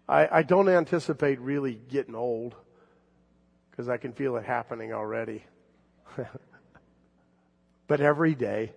I, 0.09 0.28
I 0.38 0.42
don't 0.42 0.68
anticipate 0.68 1.40
really 1.40 1.80
getting 1.88 2.14
old 2.14 2.54
because 3.70 3.88
I 3.88 3.96
can 3.96 4.12
feel 4.12 4.36
it 4.36 4.44
happening 4.44 4.92
already. 4.92 5.44
but 7.86 8.00
every 8.00 8.34
day, 8.34 8.72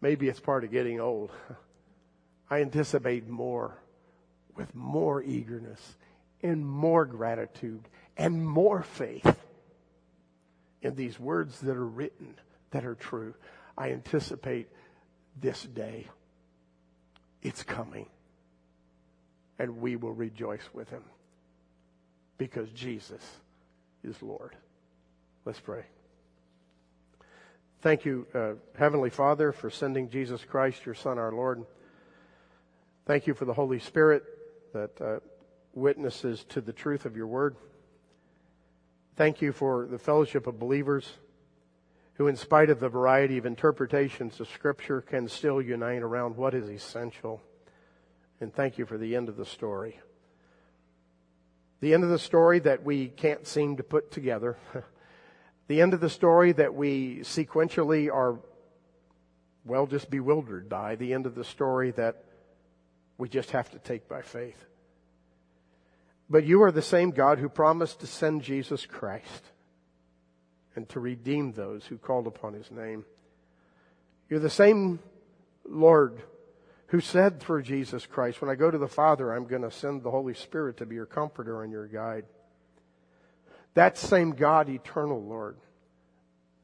maybe 0.00 0.28
it's 0.28 0.40
part 0.40 0.64
of 0.64 0.70
getting 0.70 1.00
old. 1.00 1.30
I 2.50 2.62
anticipate 2.62 3.28
more 3.28 3.76
with 4.56 4.74
more 4.74 5.22
eagerness 5.22 5.96
and 6.42 6.66
more 6.66 7.04
gratitude 7.04 7.86
and 8.16 8.46
more 8.46 8.82
faith 8.82 9.38
in 10.80 10.94
these 10.96 11.20
words 11.20 11.60
that 11.60 11.76
are 11.76 11.86
written 11.86 12.34
that 12.70 12.84
are 12.84 12.94
true. 12.94 13.34
I 13.76 13.92
anticipate 13.92 14.68
this 15.40 15.62
day. 15.62 16.06
It's 17.42 17.62
coming. 17.62 18.06
And 19.58 19.80
we 19.80 19.96
will 19.96 20.12
rejoice 20.12 20.68
with 20.72 20.88
him 20.90 21.02
because 22.36 22.70
Jesus 22.70 23.22
is 24.04 24.20
Lord. 24.22 24.54
Let's 25.44 25.60
pray. 25.60 25.84
Thank 27.80 28.04
you, 28.04 28.26
uh, 28.34 28.52
Heavenly 28.76 29.10
Father, 29.10 29.52
for 29.52 29.70
sending 29.70 30.10
Jesus 30.10 30.44
Christ, 30.44 30.84
your 30.84 30.94
Son, 30.96 31.18
our 31.18 31.32
Lord. 31.32 31.64
Thank 33.06 33.26
you 33.26 33.34
for 33.34 33.44
the 33.44 33.54
Holy 33.54 33.78
Spirit 33.78 34.24
that 34.72 35.00
uh, 35.00 35.18
witnesses 35.74 36.44
to 36.50 36.60
the 36.60 36.72
truth 36.72 37.04
of 37.04 37.16
your 37.16 37.28
word. 37.28 37.56
Thank 39.16 39.40
you 39.40 39.52
for 39.52 39.86
the 39.86 39.98
fellowship 39.98 40.46
of 40.46 40.58
believers 40.58 41.08
who, 42.18 42.26
in 42.26 42.36
spite 42.36 42.68
of 42.68 42.80
the 42.80 42.88
variety 42.88 43.38
of 43.38 43.46
interpretations 43.46 44.40
of 44.40 44.48
Scripture, 44.48 45.00
can 45.00 45.28
still 45.28 45.62
unite 45.62 46.02
around 46.02 46.36
what 46.36 46.52
is 46.52 46.68
essential. 46.68 47.40
And 48.40 48.52
thank 48.52 48.76
you 48.76 48.86
for 48.86 48.98
the 48.98 49.14
end 49.14 49.28
of 49.28 49.36
the 49.36 49.46
story. 49.46 50.00
The 51.80 51.94
end 51.94 52.02
of 52.02 52.10
the 52.10 52.18
story 52.18 52.58
that 52.58 52.82
we 52.82 53.06
can't 53.06 53.46
seem 53.46 53.76
to 53.76 53.84
put 53.84 54.10
together. 54.10 54.58
the 55.68 55.80
end 55.80 55.94
of 55.94 56.00
the 56.00 56.10
story 56.10 56.50
that 56.52 56.74
we 56.74 57.18
sequentially 57.18 58.12
are, 58.12 58.40
well, 59.64 59.86
just 59.86 60.10
bewildered 60.10 60.68
by. 60.68 60.96
The 60.96 61.14
end 61.14 61.24
of 61.24 61.36
the 61.36 61.44
story 61.44 61.92
that 61.92 62.24
we 63.16 63.28
just 63.28 63.52
have 63.52 63.70
to 63.70 63.78
take 63.78 64.08
by 64.08 64.22
faith. 64.22 64.66
But 66.28 66.44
you 66.44 66.64
are 66.64 66.72
the 66.72 66.82
same 66.82 67.12
God 67.12 67.38
who 67.38 67.48
promised 67.48 68.00
to 68.00 68.08
send 68.08 68.42
Jesus 68.42 68.86
Christ 68.86 69.44
and 70.78 70.88
to 70.90 71.00
redeem 71.00 71.52
those 71.52 71.84
who 71.84 71.98
called 71.98 72.28
upon 72.28 72.54
his 72.54 72.70
name. 72.70 73.04
You're 74.30 74.38
the 74.38 74.48
same 74.48 75.00
Lord 75.68 76.22
who 76.86 77.00
said 77.00 77.40
through 77.40 77.62
Jesus 77.62 78.06
Christ, 78.06 78.40
when 78.40 78.48
I 78.48 78.54
go 78.54 78.70
to 78.70 78.78
the 78.78 78.86
Father, 78.86 79.34
I'm 79.34 79.46
going 79.46 79.62
to 79.62 79.70
send 79.70 80.04
the 80.04 80.10
Holy 80.10 80.34
Spirit 80.34 80.76
to 80.76 80.86
be 80.86 80.94
your 80.94 81.04
comforter 81.04 81.64
and 81.64 81.72
your 81.72 81.88
guide. 81.88 82.26
That 83.74 83.98
same 83.98 84.30
God, 84.30 84.68
eternal 84.68 85.20
Lord, 85.20 85.56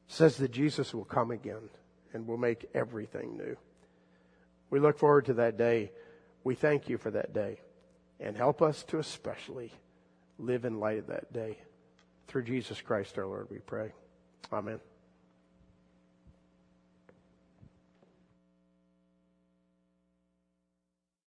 says 0.07 0.37
that 0.37 0.51
Jesus 0.51 0.93
will 0.93 1.03
come 1.03 1.29
again 1.29 1.69
and 2.13 2.25
will 2.25 2.37
make 2.37 2.69
everything 2.73 3.35
new. 3.35 3.57
We 4.69 4.79
look 4.79 4.97
forward 4.97 5.25
to 5.25 5.33
that 5.33 5.57
day 5.57 5.91
we 6.45 6.55
thank 6.55 6.87
you 6.87 6.97
for 6.97 7.11
that 7.11 7.33
day 7.33 7.59
and 8.21 8.37
help 8.37 8.61
us 8.61 8.83
to 8.83 8.99
especially 8.99 9.73
live 10.37 10.63
in 10.63 10.79
light 10.79 10.99
of 10.99 11.07
that 11.07 11.33
day. 11.33 11.57
Through 12.27 12.43
Jesus 12.43 12.79
Christ 12.79 13.17
our 13.17 13.25
Lord, 13.25 13.47
we 13.49 13.57
pray. 13.57 13.91
Amen. 14.51 14.79